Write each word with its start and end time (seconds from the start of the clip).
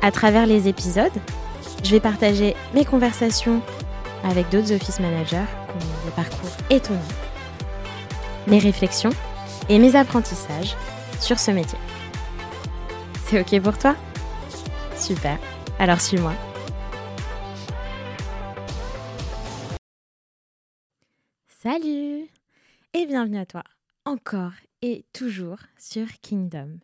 À 0.00 0.12
travers 0.12 0.46
les 0.46 0.68
épisodes, 0.68 1.12
je 1.82 1.90
vais 1.90 2.00
partager 2.00 2.54
mes 2.72 2.84
conversations 2.84 3.60
avec 4.22 4.48
d'autres 4.48 4.72
office 4.72 5.00
managers 5.00 5.44
qui 5.66 5.86
ont 5.86 6.04
des 6.04 6.12
parcours 6.14 6.50
étonnants, 6.70 7.00
mes 8.46 8.60
réflexions 8.60 9.10
et 9.68 9.80
mes 9.80 9.96
apprentissages 9.96 10.76
sur 11.20 11.40
ce 11.40 11.50
métier. 11.50 11.78
C'est 13.26 13.40
OK 13.40 13.60
pour 13.60 13.76
toi? 13.76 13.96
Super, 14.96 15.36
alors 15.80 16.00
suis-moi. 16.00 16.34
Salut 21.60 22.28
et 22.94 23.06
bienvenue 23.06 23.38
à 23.38 23.46
toi, 23.46 23.64
encore 24.04 24.52
et 24.80 25.04
toujours 25.12 25.58
sur 25.76 26.06
Kingdom. 26.22 26.78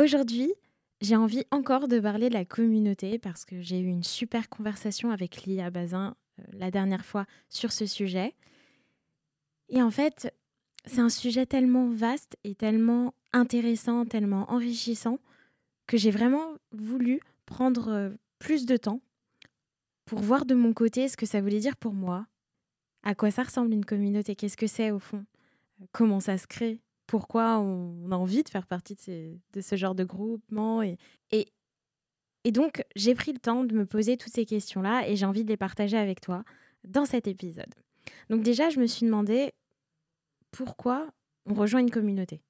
Aujourd'hui, 0.00 0.52
j'ai 1.00 1.16
envie 1.16 1.44
encore 1.50 1.88
de 1.88 2.00
parler 2.00 2.28
de 2.28 2.34
la 2.34 2.44
communauté 2.44 3.18
parce 3.18 3.44
que 3.44 3.60
j'ai 3.60 3.78
eu 3.78 3.86
une 3.86 4.04
super 4.04 4.48
conversation 4.48 5.10
avec 5.10 5.44
Lia 5.44 5.70
Bazin 5.70 6.16
euh, 6.38 6.42
la 6.52 6.70
dernière 6.70 7.04
fois 7.04 7.26
sur 7.48 7.72
ce 7.72 7.86
sujet. 7.86 8.34
Et 9.68 9.82
en 9.82 9.90
fait, 9.90 10.34
c'est 10.86 11.00
un 11.00 11.08
sujet 11.08 11.46
tellement 11.46 11.88
vaste 11.88 12.36
et 12.44 12.54
tellement 12.54 13.14
intéressant, 13.32 14.06
tellement 14.06 14.50
enrichissant 14.50 15.18
que 15.86 15.96
j'ai 15.96 16.10
vraiment 16.10 16.54
voulu 16.72 17.20
prendre 17.46 17.88
euh, 17.88 18.10
plus 18.38 18.66
de 18.66 18.76
temps 18.76 19.00
pour 20.04 20.20
voir 20.20 20.46
de 20.46 20.54
mon 20.54 20.72
côté 20.72 21.08
ce 21.08 21.16
que 21.16 21.26
ça 21.26 21.40
voulait 21.40 21.60
dire 21.60 21.76
pour 21.76 21.92
moi, 21.92 22.26
à 23.02 23.14
quoi 23.14 23.30
ça 23.30 23.42
ressemble 23.42 23.72
une 23.72 23.84
communauté, 23.84 24.34
qu'est-ce 24.34 24.56
que 24.56 24.66
c'est 24.66 24.90
au 24.90 24.98
fond, 24.98 25.24
comment 25.92 26.20
ça 26.20 26.38
se 26.38 26.46
crée, 26.46 26.80
pourquoi 27.08 27.58
on 27.58 28.12
a 28.12 28.16
envie 28.16 28.44
de 28.44 28.50
faire 28.50 28.66
partie 28.66 28.94
de, 29.54 29.60
ce 29.60 29.76
genre 29.76 29.96
de 29.96 30.04
groupement. 30.04 30.82
Et, 30.82 30.96
donc, 32.52 32.84
j'ai 32.96 33.14
pris 33.14 33.32
le 33.32 33.38
temps 33.38 33.64
de 33.64 33.74
me 33.74 33.84
poser 33.84 34.16
toutes 34.16 34.32
ces 34.32 34.46
questions-là 34.46 35.08
et 35.08 35.16
j'ai 35.16 35.26
envie 35.26 35.42
de 35.42 35.48
les 35.48 35.56
partager 35.56 35.96
avec 35.96 36.20
toi 36.20 36.44
dans 36.84 37.04
cet 37.04 37.26
épisode. 37.26 37.74
Donc 38.30 38.42
déjà, 38.42 38.70
je 38.70 38.78
me 38.78 38.86
suis 38.86 39.04
demandé 39.04 39.52
pourquoi 40.50 41.08
on 41.46 41.54
rejoint 41.54 41.80
une 41.80 41.90
communauté. 41.90 42.42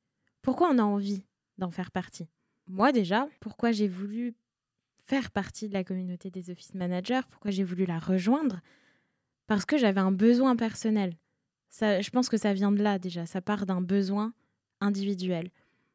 Pourquoi 0.42 0.68
on 0.70 0.78
a 0.78 0.82
envie 0.82 1.24
d'en 1.56 1.70
faire 1.70 1.90
partie? 1.90 2.28
Moi 2.68 2.92
déjà, 2.92 3.28
pourquoi 3.40 3.72
j'ai 3.72 3.88
voulu 3.88 4.34
faire 4.98 5.30
partie 5.30 5.68
de 5.68 5.74
la 5.74 5.84
communauté 5.84 6.30
des 6.30 6.50
office 6.50 6.74
managers, 6.74 7.22
pourquoi 7.30 7.50
j'ai 7.50 7.64
voulu 7.64 7.86
la 7.86 7.98
rejoindre? 7.98 8.60
Parce 9.46 9.64
que 9.64 9.78
j'avais 9.78 10.00
un 10.00 10.12
besoin 10.12 10.54
personnel. 10.54 11.16
Ça, 11.70 12.00
je 12.00 12.10
pense 12.10 12.28
que 12.28 12.36
ça 12.36 12.52
vient 12.52 12.70
de 12.70 12.82
là 12.82 12.98
déjà, 12.98 13.26
ça 13.26 13.40
part 13.40 13.66
d'un 13.66 13.80
besoin 13.80 14.32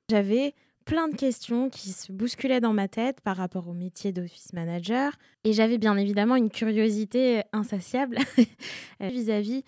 J'avais 0.10 0.54
plein 0.86 1.08
de 1.08 1.16
questions 1.16 1.70
qui 1.70 1.90
se 1.92 2.12
bousculaient 2.12 2.60
dans 2.60 2.74
ma 2.74 2.88
tête 2.88 3.22
par 3.22 3.38
rapport 3.38 3.68
au 3.70 3.74
métier 3.74 4.12
d'office 4.12 4.54
manager 4.54 5.14
et 5.44 5.54
j'avais 5.54 5.78
bien 5.78 5.96
évidemment 5.98 6.36
une 6.36 6.50
curiosité 6.50 7.42
insatiable 7.54 8.18
vis-à-vis 9.00 9.64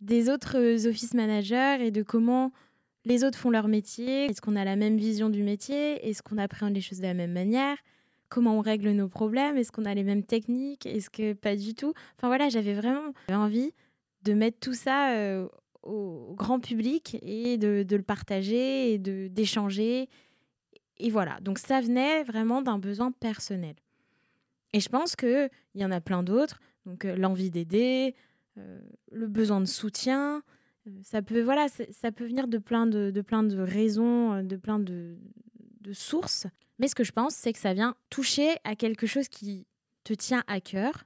des 0.00 0.30
autres 0.30 0.86
office 0.86 1.14
managers 1.14 1.78
et 1.80 1.90
de 1.90 2.02
comment 2.02 2.52
les 3.04 3.24
autres 3.24 3.38
font 3.38 3.50
leur 3.50 3.68
métier. 3.68 4.26
Est-ce 4.26 4.40
qu'on 4.40 4.56
a 4.56 4.64
la 4.64 4.76
même 4.76 4.96
vision 4.96 5.30
du 5.30 5.42
métier? 5.42 6.08
Est-ce 6.08 6.22
qu'on 6.22 6.38
appréhende 6.38 6.74
les 6.74 6.80
choses 6.80 6.98
de 6.98 7.04
la 7.04 7.14
même 7.14 7.32
manière? 7.32 7.76
Comment 8.28 8.58
on 8.58 8.60
règle 8.60 8.90
nos 8.90 9.08
problèmes? 9.08 9.56
Est-ce 9.56 9.70
qu'on 9.70 9.84
a 9.84 9.94
les 9.94 10.02
mêmes 10.02 10.24
techniques? 10.24 10.86
Est-ce 10.86 11.08
que 11.08 11.32
pas 11.32 11.54
du 11.54 11.74
tout? 11.74 11.92
Enfin 12.16 12.26
voilà, 12.26 12.48
j'avais 12.48 12.74
vraiment 12.74 13.12
envie 13.30 13.72
de 14.22 14.32
mettre 14.32 14.58
tout 14.58 14.74
ça 14.74 15.12
euh, 15.12 15.48
au 15.86 16.34
grand 16.34 16.60
public 16.60 17.16
et 17.22 17.58
de, 17.58 17.84
le 17.88 18.02
partager 18.02 18.92
et 18.92 18.98
d'échanger. 18.98 20.08
Et 20.98 21.10
voilà, 21.10 21.38
donc 21.40 21.58
ça 21.58 21.80
venait 21.80 22.24
vraiment 22.24 22.62
d'un 22.62 22.78
besoin 22.78 23.12
personnel. 23.12 23.76
Et 24.72 24.80
je 24.80 24.88
pense 24.88 25.16
qu'il 25.16 25.50
y 25.74 25.84
en 25.84 25.90
a 25.90 26.00
plein 26.00 26.22
d'autres, 26.22 26.60
donc 26.84 27.04
euh, 27.04 27.16
l'envie 27.16 27.50
d'aider, 27.50 28.14
euh, 28.58 28.80
le 29.12 29.26
besoin 29.26 29.60
de 29.60 29.66
soutien, 29.66 30.42
euh, 30.86 30.90
ça 31.02 31.22
peut, 31.22 31.42
voilà, 31.42 31.66
ça 31.68 32.12
peut 32.12 32.26
venir 32.26 32.48
de 32.48 32.58
plein 32.58 32.86
de, 32.86 33.10
de, 33.10 33.20
plein 33.20 33.42
de 33.42 33.58
raisons, 33.58 34.42
de 34.42 34.56
plein 34.56 34.78
de, 34.78 35.16
de 35.80 35.92
sources. 35.92 36.46
Mais 36.78 36.88
ce 36.88 36.94
que 36.94 37.04
je 37.04 37.12
pense, 37.12 37.34
c'est 37.34 37.52
que 37.52 37.58
ça 37.58 37.74
vient 37.74 37.94
toucher 38.10 38.56
à 38.64 38.74
quelque 38.74 39.06
chose 39.06 39.28
qui 39.28 39.66
te 40.04 40.12
tient 40.12 40.44
à 40.46 40.60
cœur. 40.60 41.04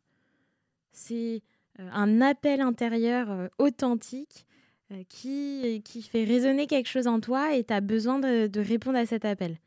C'est 0.92 1.42
un 1.78 2.20
appel 2.20 2.60
intérieur 2.60 3.48
authentique 3.58 4.46
qui, 5.08 5.82
qui 5.84 6.02
fait 6.02 6.24
résonner 6.24 6.66
quelque 6.66 6.88
chose 6.88 7.06
en 7.06 7.20
toi 7.20 7.54
et 7.54 7.64
tu 7.64 7.72
as 7.72 7.80
besoin 7.80 8.18
de, 8.18 8.60
répondre 8.60 8.98
à 8.98 9.06
cet 9.06 9.24
appel. 9.24 9.58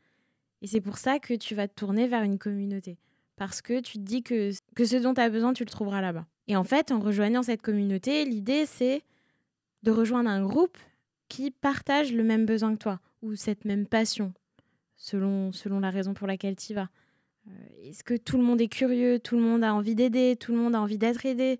Et 0.62 0.66
c'est 0.66 0.80
pour 0.80 0.98
ça 0.98 1.18
que 1.18 1.34
tu 1.34 1.54
vas 1.54 1.68
te 1.68 1.74
tourner 1.74 2.06
vers 2.06 2.22
une 2.22 2.38
communauté. 2.38 2.98
Parce 3.36 3.62
que 3.62 3.80
tu 3.80 3.94
te 3.94 4.02
dis 4.02 4.22
que, 4.22 4.50
que 4.74 4.84
ce 4.84 4.96
dont 4.96 5.14
tu 5.14 5.20
as 5.20 5.28
besoin, 5.28 5.52
tu 5.52 5.64
le 5.64 5.70
trouveras 5.70 6.00
là-bas. 6.00 6.26
Et 6.46 6.56
en 6.56 6.64
fait, 6.64 6.92
en 6.92 7.00
rejoignant 7.00 7.42
cette 7.42 7.62
communauté, 7.62 8.24
l'idée, 8.24 8.64
c'est 8.66 9.02
de 9.82 9.90
rejoindre 9.90 10.30
un 10.30 10.42
groupe 10.42 10.78
qui 11.28 11.50
partage 11.50 12.12
le 12.12 12.22
même 12.22 12.46
besoin 12.46 12.74
que 12.74 12.78
toi, 12.78 13.00
ou 13.22 13.34
cette 13.34 13.64
même 13.64 13.86
passion, 13.86 14.32
selon, 14.96 15.52
selon 15.52 15.80
la 15.80 15.90
raison 15.90 16.14
pour 16.14 16.26
laquelle 16.26 16.56
tu 16.56 16.72
y 16.72 16.74
vas. 16.74 16.90
Euh, 17.48 17.50
est-ce 17.82 18.04
que 18.04 18.14
tout 18.14 18.36
le 18.36 18.42
monde 18.42 18.60
est 18.60 18.68
curieux, 18.68 19.18
tout 19.18 19.36
le 19.36 19.42
monde 19.42 19.64
a 19.64 19.74
envie 19.74 19.94
d'aider, 19.94 20.36
tout 20.36 20.52
le 20.52 20.58
monde 20.58 20.74
a 20.74 20.80
envie 20.80 20.98
d'être 20.98 21.26
aidé? 21.26 21.58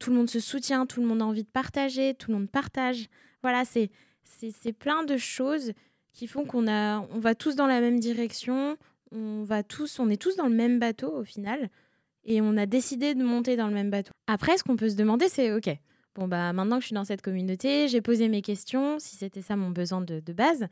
Tout 0.00 0.10
le 0.10 0.16
monde 0.16 0.30
se 0.30 0.40
soutient, 0.40 0.86
tout 0.86 1.00
le 1.00 1.06
monde 1.06 1.22
a 1.22 1.26
envie 1.26 1.44
de 1.44 1.48
partager, 1.48 2.14
tout 2.14 2.32
le 2.32 2.38
monde 2.38 2.50
partage. 2.50 3.06
Voilà, 3.42 3.64
c'est 3.64 3.90
c'est 4.24 4.72
plein 4.72 5.04
de 5.04 5.16
choses 5.16 5.72
qui 6.12 6.26
font 6.26 6.44
qu'on 6.44 6.66
a 6.66 7.00
on 7.12 7.18
va 7.18 7.34
tous 7.34 7.54
dans 7.54 7.66
la 7.66 7.80
même 7.80 8.00
direction, 8.00 8.76
on 9.12 9.44
va 9.44 9.62
tous 9.62 10.00
on 10.00 10.08
est 10.08 10.20
tous 10.20 10.36
dans 10.36 10.48
le 10.48 10.54
même 10.54 10.78
bateau 10.78 11.12
au 11.12 11.24
final 11.24 11.68
et 12.24 12.40
on 12.40 12.56
a 12.56 12.66
décidé 12.66 13.14
de 13.14 13.22
monter 13.22 13.56
dans 13.56 13.68
le 13.68 13.74
même 13.74 13.90
bateau. 13.90 14.12
Après 14.26 14.56
ce 14.56 14.64
qu'on 14.64 14.76
peut 14.76 14.88
se 14.88 14.96
demander 14.96 15.28
c'est 15.28 15.52
OK. 15.52 15.68
Bon 16.14 16.26
bah 16.26 16.52
maintenant 16.52 16.76
que 16.76 16.82
je 16.82 16.86
suis 16.86 16.94
dans 16.94 17.04
cette 17.04 17.22
communauté, 17.22 17.88
j'ai 17.88 18.00
posé 18.00 18.28
mes 18.28 18.42
questions, 18.42 18.98
si 18.98 19.16
c'était 19.16 19.42
ça 19.42 19.56
mon 19.56 19.70
besoin 19.70 20.00
de, 20.00 20.32
base, 20.32 20.66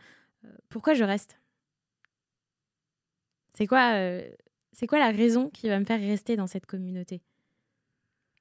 euh, 0.45 0.49
pourquoi 0.69 0.95
je 0.95 1.05
reste? 1.05 1.39
C'est 3.55 3.67
quoi 3.67 3.93
euh, 3.95 4.29
c'est 4.73 4.87
quoi 4.87 4.99
la 4.99 5.11
raison 5.11 5.51
qui 5.51 5.69
va 5.69 5.79
me 5.79 5.85
faire 5.85 6.01
rester 6.01 6.37
dans 6.37 6.47
cette 6.47 6.67
communauté? 6.67 7.21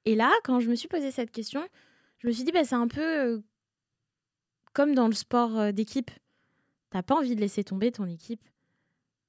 Et 0.08 0.14
là, 0.14 0.32
quand 0.42 0.58
je 0.58 0.70
me 0.70 0.74
suis 0.74 0.88
posé 0.88 1.10
cette 1.10 1.30
question, 1.30 1.60
je 2.16 2.28
me 2.28 2.32
suis 2.32 2.42
dit, 2.42 2.50
bah, 2.50 2.64
c'est 2.64 2.74
un 2.74 2.88
peu 2.88 3.02
euh, 3.02 3.40
comme 4.72 4.94
dans 4.94 5.06
le 5.06 5.12
sport 5.12 5.58
euh, 5.58 5.70
d'équipe. 5.70 6.10
T'as 6.88 7.02
pas 7.02 7.14
envie 7.14 7.36
de 7.36 7.40
laisser 7.42 7.62
tomber 7.62 7.92
ton 7.92 8.06
équipe. 8.06 8.40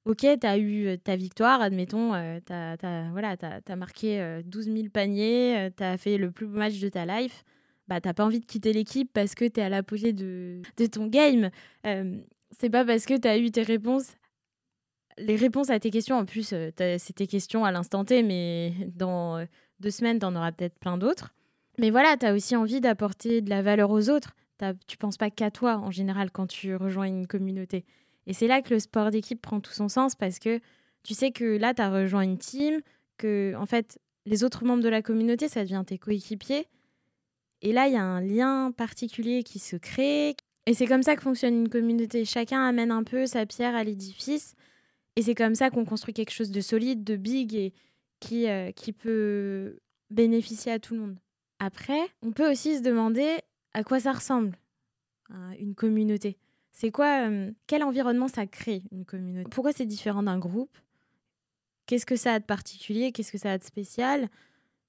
Ok, 0.06 0.20
tu 0.20 0.48
as 0.48 0.58
eu 0.58 0.88
euh, 0.88 0.96
ta 0.96 1.18
victoire, 1.18 1.60
admettons, 1.60 2.14
tu 2.46 2.54
as, 2.54 3.10
voilà, 3.12 3.36
marqué 3.76 4.42
12 4.46 4.66
000 4.68 4.88
paniers, 4.88 5.70
tu 5.76 5.84
as 5.84 5.98
fait 5.98 6.18
le 6.18 6.32
plus 6.32 6.48
beau 6.48 6.58
match 6.58 6.80
de 6.80 6.88
ta 6.88 7.06
life. 7.06 7.44
Bah, 7.90 8.00
t'as 8.00 8.14
pas 8.14 8.24
envie 8.24 8.40
de 8.40 8.46
quitter 8.46 8.72
l'équipe 8.72 9.12
parce 9.12 9.36
que 9.36 9.44
tu 9.44 9.60
es 9.60 9.64
à 9.64 9.68
l'apogée 9.68 10.14
de, 10.14 10.62
de 10.78 10.86
ton 10.86 11.08
game. 11.08 11.50
c'est 11.84 12.70
pas 12.70 12.86
parce 12.86 13.06
que 13.06 13.20
tu 13.20 13.28
as 13.28 13.38
eu 13.38 13.52
tes 13.52 13.64
réponses 13.64 14.14
les 15.18 15.36
réponses 15.36 15.70
à 15.70 15.78
tes 15.82 15.90
questions, 15.90 16.16
en 16.16 16.24
plus, 16.24 16.48
c'est 16.48 17.14
tes 17.14 17.28
questions 17.28 17.66
à 17.66 17.74
l'instant 17.74 18.06
T, 18.06 18.24
mais 18.24 18.72
dans 18.96 19.46
deux 19.80 19.92
semaines, 19.92 20.20
tu 20.20 20.26
en 20.26 20.36
auras 20.36 20.52
peut-être 20.52 20.78
plein 20.80 20.98
d'autres. 20.98 21.34
Mais 21.78 21.92
voilà, 21.92 22.18
tu 22.18 22.26
as 22.26 22.34
aussi 22.34 22.56
envie 22.56 22.82
d'apporter 22.82 23.42
de 23.42 23.50
la 23.50 23.62
valeur 23.62 23.90
aux 23.90 24.10
autres. 24.10 24.36
Tu 24.88 24.98
penses 24.98 25.18
pas 25.18 25.30
qu'à 25.30 25.52
toi 25.52 25.78
en 25.78 25.92
général 25.92 26.32
quand 26.32 26.48
tu 26.48 26.76
rejoins 26.76 27.06
une 27.06 27.28
communauté. 27.28 27.86
Et 28.28 28.34
c'est 28.34 28.48
là 28.48 28.62
que 28.62 28.74
le 28.74 28.80
sport 28.80 29.10
d'équipe 29.10 29.42
prend 29.42 29.62
tout 29.62 29.72
son 29.72 29.88
sens 29.88 30.16
parce 30.16 30.40
que 30.40 30.60
tu 31.04 31.14
sais 31.14 31.32
que 31.32 31.58
là, 31.58 31.74
tu 31.74 31.82
as 31.82 31.90
rejoint 31.90 32.22
une 32.22 32.38
team, 32.38 32.82
que 33.18 33.54
en 33.58 33.66
fait, 33.66 34.00
les 34.26 34.44
autres 34.44 34.66
membres 34.66 34.84
de 34.84 34.90
la 34.90 35.02
communauté, 35.02 35.48
ça 35.48 35.64
devient 35.64 35.84
tes 35.86 35.98
coéquipiers. 35.98 36.68
Et 37.62 37.72
là, 37.72 37.88
il 37.88 37.94
y 37.94 37.98
a 37.98 38.04
un 38.04 38.22
lien 38.22 38.72
particulier 38.72 39.44
qui 39.44 39.60
se 39.60 39.76
crée. 39.76 40.36
Et 40.66 40.74
c'est 40.74 40.86
comme 40.86 41.04
ça 41.04 41.16
que 41.16 41.22
fonctionne 41.22 41.56
une 41.56 41.70
communauté. 41.70 42.26
Chacun 42.26 42.62
amène 42.62 42.92
un 42.92 43.04
peu 43.04 43.26
sa 43.26 43.46
pierre 43.46 43.76
à 43.76 43.84
l'édifice. 43.84 44.56
Et 45.16 45.22
c'est 45.22 45.36
comme 45.36 45.56
ça 45.56 45.70
qu'on 45.70 45.86
construit 45.86 46.14
quelque 46.14 46.32
chose 46.32 46.52
de 46.52 46.62
solide, 46.62 47.04
de 47.04 47.16
big 47.16 47.56
et, 47.56 47.74
qui, 48.20 48.48
euh, 48.48 48.72
qui 48.72 48.94
peut 48.94 49.80
bénéficier 50.10 50.72
à 50.72 50.80
tout 50.80 50.96
le 50.96 51.02
monde. 51.02 51.18
Après, 51.60 52.02
on 52.22 52.32
peut 52.32 52.50
aussi 52.50 52.78
se 52.78 52.82
demander 52.82 53.40
à 53.74 53.84
quoi 53.84 54.00
ça 54.00 54.14
ressemble 54.14 54.58
une 55.60 55.76
communauté. 55.76 56.40
C'est 56.80 56.92
quoi, 56.92 57.28
euh, 57.28 57.52
quel 57.68 57.84
environnement 57.84 58.30
ça 58.30 58.48
crée 58.48 58.84
une 58.92 59.04
communauté? 59.04 59.50
Pourquoi 59.50 59.74
c'est 59.74 59.86
différent 59.86 60.24
d'un 60.24 60.40
groupe? 60.40 60.78
Qu'est-ce 61.86 62.06
que 62.06 62.16
ça 62.16 62.36
a 62.36 62.40
de 62.40 62.46
particulier? 62.46 63.12
Qu'est-ce 63.12 63.34
que 63.34 63.38
ça 63.38 63.52
a 63.52 63.58
de 63.58 63.64
spécial? 63.66 64.30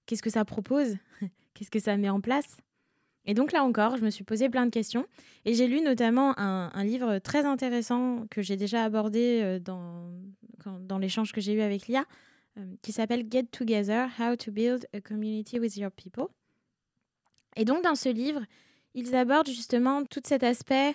Qu'est-ce 0.06 0.22
que 0.22 0.30
ça 0.30 0.44
propose? 0.44 0.96
Qu'est-ce 1.54 1.70
que 1.70 1.80
ça 1.80 1.96
met 1.96 2.08
en 2.08 2.20
place? 2.20 2.58
Et 3.24 3.34
donc 3.34 3.50
là 3.50 3.64
encore, 3.64 3.96
je 3.96 4.04
me 4.04 4.10
suis 4.10 4.22
posé 4.22 4.48
plein 4.48 4.66
de 4.66 4.70
questions. 4.70 5.04
Et 5.44 5.54
j'ai 5.54 5.66
lu 5.66 5.80
notamment 5.80 6.38
un, 6.38 6.84
livre 6.84 7.18
très 7.18 7.44
intéressant 7.44 8.24
que 8.30 8.40
j'ai 8.40 8.56
déjà 8.56 8.84
abordé 8.84 9.40
euh, 9.42 9.58
dans, 9.58 10.12
dans 10.80 10.98
l'échange 10.98 11.32
que 11.32 11.40
j'ai 11.40 11.54
eu 11.54 11.60
avec 11.60 11.88
Lia, 11.88 12.04
qui 12.82 12.92
s'appelle 12.92 13.26
Get 13.30 13.44
Together, 13.44 14.08
How 14.18 14.36
to 14.36 14.50
Build 14.50 14.86
a 14.92 15.00
Community 15.00 15.58
with 15.58 15.76
Your 15.76 15.90
People. 15.90 16.28
Et 17.56 17.64
donc 17.64 17.82
dans 17.82 17.94
ce 17.94 18.08
livre, 18.08 18.42
ils 18.94 19.14
abordent 19.14 19.48
justement 19.48 20.04
tout 20.04 20.22
cet 20.24 20.42
aspect 20.42 20.94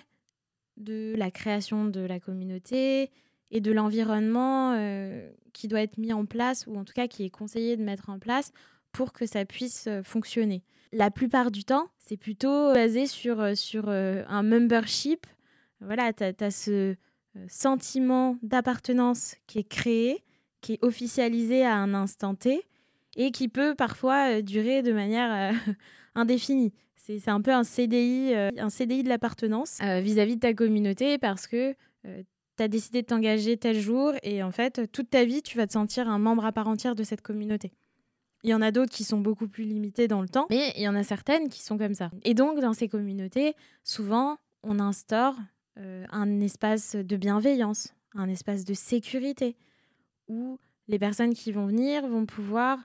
de 0.76 1.14
la 1.16 1.30
création 1.30 1.86
de 1.86 2.00
la 2.00 2.20
communauté 2.20 3.10
et 3.50 3.60
de 3.60 3.72
l'environnement 3.72 4.72
euh, 4.72 5.30
qui 5.52 5.68
doit 5.68 5.80
être 5.80 5.98
mis 5.98 6.12
en 6.12 6.26
place, 6.26 6.66
ou 6.66 6.76
en 6.76 6.84
tout 6.84 6.92
cas 6.92 7.08
qui 7.08 7.24
est 7.24 7.30
conseillé 7.30 7.76
de 7.76 7.82
mettre 7.82 8.10
en 8.10 8.18
place 8.18 8.52
pour 8.92 9.12
que 9.12 9.26
ça 9.26 9.44
puisse 9.44 9.86
euh, 9.86 10.02
fonctionner. 10.02 10.62
La 10.92 11.10
plupart 11.10 11.50
du 11.50 11.64
temps, 11.64 11.88
c'est 11.98 12.16
plutôt 12.16 12.72
basé 12.72 13.06
sur, 13.06 13.40
euh, 13.40 13.54
sur 13.54 13.88
un 13.88 14.42
membership. 14.42 15.26
Voilà, 15.80 16.12
tu 16.12 16.24
as, 16.24 16.50
ce 16.50 16.96
sentiment 17.48 18.38
d'appartenance 18.42 19.36
qui 19.46 19.58
est 19.58 19.68
créé, 19.68 20.24
qui 20.60 20.74
est 20.74 20.84
officialisé 20.84 21.64
à 21.64 21.76
un 21.76 21.94
instant 21.94 22.34
T 22.34 22.62
et 23.16 23.30
qui 23.30 23.48
peut 23.48 23.74
parfois 23.74 24.42
durer 24.42 24.82
de 24.82 24.92
manière 24.92 25.54
indéfinie. 26.14 26.72
C'est 27.06 27.30
un 27.30 27.40
peu 27.40 27.52
un 27.52 27.62
CDI, 27.62 28.34
euh, 28.34 28.50
un 28.58 28.70
CDI 28.70 29.04
de 29.04 29.08
l'appartenance 29.08 29.78
euh, 29.82 30.00
vis-à-vis 30.00 30.36
de 30.36 30.40
ta 30.40 30.54
communauté 30.54 31.18
parce 31.18 31.46
que 31.46 31.76
euh, 32.04 32.22
tu 32.56 32.62
as 32.62 32.68
décidé 32.68 33.02
de 33.02 33.06
t'engager 33.06 33.56
tel 33.56 33.78
jour 33.78 34.12
et 34.24 34.42
en 34.42 34.50
fait, 34.50 34.90
toute 34.90 35.10
ta 35.10 35.24
vie, 35.24 35.40
tu 35.42 35.56
vas 35.56 35.68
te 35.68 35.72
sentir 35.72 36.08
un 36.08 36.18
membre 36.18 36.44
à 36.44 36.52
part 36.52 36.66
entière 36.66 36.96
de 36.96 37.04
cette 37.04 37.22
communauté. 37.22 37.72
Il 38.42 38.50
y 38.50 38.54
en 38.54 38.62
a 38.62 38.72
d'autres 38.72 38.92
qui 38.92 39.04
sont 39.04 39.20
beaucoup 39.20 39.46
plus 39.46 39.64
limitées 39.64 40.08
dans 40.08 40.20
le 40.20 40.28
temps, 40.28 40.46
mais 40.50 40.72
il 40.76 40.82
y 40.82 40.88
en 40.88 40.96
a 40.96 41.04
certaines 41.04 41.48
qui 41.48 41.62
sont 41.62 41.78
comme 41.78 41.94
ça. 41.94 42.10
Et 42.24 42.34
donc, 42.34 42.60
dans 42.60 42.72
ces 42.72 42.88
communautés, 42.88 43.54
souvent, 43.82 44.36
on 44.62 44.78
instaure 44.78 45.34
un 45.76 46.40
espace 46.40 46.96
de 46.96 47.16
bienveillance, 47.16 47.94
un 48.14 48.28
espace 48.28 48.64
de 48.64 48.72
sécurité, 48.72 49.56
où 50.28 50.58
les 50.88 50.98
personnes 50.98 51.34
qui 51.34 51.52
vont 51.52 51.66
venir 51.66 52.06
vont 52.06 52.26
pouvoir 52.26 52.78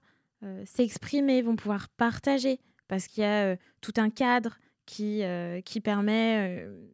s'exprimer, 0.65 1.43
vont 1.43 1.55
pouvoir 1.55 1.87
partager, 1.89 2.59
parce 2.91 3.07
qu'il 3.07 3.23
y 3.23 3.25
a 3.25 3.45
euh, 3.45 3.55
tout 3.79 3.93
un 3.95 4.09
cadre 4.09 4.59
qui, 4.85 5.23
euh, 5.23 5.61
qui 5.61 5.79
permet 5.79 6.59
euh, 6.59 6.89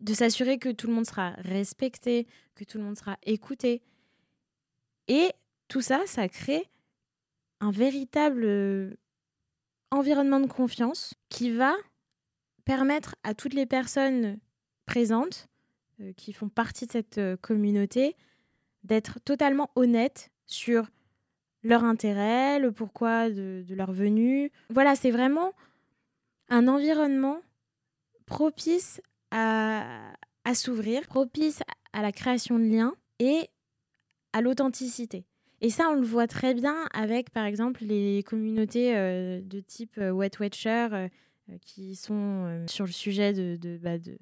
de 0.00 0.14
s'assurer 0.14 0.56
que 0.56 0.68
tout 0.68 0.86
le 0.86 0.92
monde 0.92 1.04
sera 1.04 1.30
respecté, 1.38 2.28
que 2.54 2.62
tout 2.62 2.78
le 2.78 2.84
monde 2.84 2.96
sera 2.96 3.18
écouté. 3.24 3.82
Et 5.08 5.32
tout 5.66 5.80
ça, 5.80 6.02
ça 6.06 6.28
crée 6.28 6.70
un 7.58 7.72
véritable 7.72 8.96
environnement 9.90 10.38
de 10.38 10.46
confiance 10.46 11.14
qui 11.28 11.50
va 11.50 11.74
permettre 12.64 13.16
à 13.24 13.34
toutes 13.34 13.54
les 13.54 13.66
personnes 13.66 14.38
présentes 14.86 15.48
qui 16.16 16.32
font 16.32 16.48
partie 16.48 16.86
de 16.86 16.92
cette 16.92 17.20
communauté 17.40 18.14
d'être 18.84 19.18
totalement 19.20 19.70
honnêtes 19.74 20.30
sur 20.46 20.86
leur 21.64 21.82
intérêt, 21.82 22.58
le 22.60 22.70
pourquoi 22.70 23.30
de, 23.30 23.64
leur 23.70 23.90
venue. 23.90 24.52
Voilà, 24.70 24.94
c'est 24.94 25.10
vraiment 25.10 25.52
un 26.50 26.68
environnement 26.68 27.40
propice 28.26 29.00
à, 29.30 30.12
s'ouvrir, 30.54 31.06
propice 31.06 31.62
à 31.92 32.02
la 32.02 32.12
création 32.12 32.58
de 32.58 32.64
liens 32.64 32.94
et 33.18 33.48
à 34.32 34.42
l'authenticité. 34.42 35.24
Et 35.60 35.70
ça, 35.70 35.88
on 35.88 35.94
le 35.94 36.06
voit 36.06 36.26
très 36.26 36.52
bien 36.52 36.86
avec, 36.92 37.30
par 37.30 37.46
exemple, 37.46 37.82
les 37.84 38.22
communautés 38.22 38.94
euh, 38.96 39.40
de 39.40 39.60
type 39.60 39.96
euh, 39.96 40.10
Wet 40.10 40.32
Watcher 40.38 40.88
euh, 40.92 41.08
qui 41.62 41.96
sont 41.96 42.64
sur 42.66 42.84
le 42.84 42.92
sujet 42.92 43.32
bah, 43.80 43.98
de, 43.98 44.18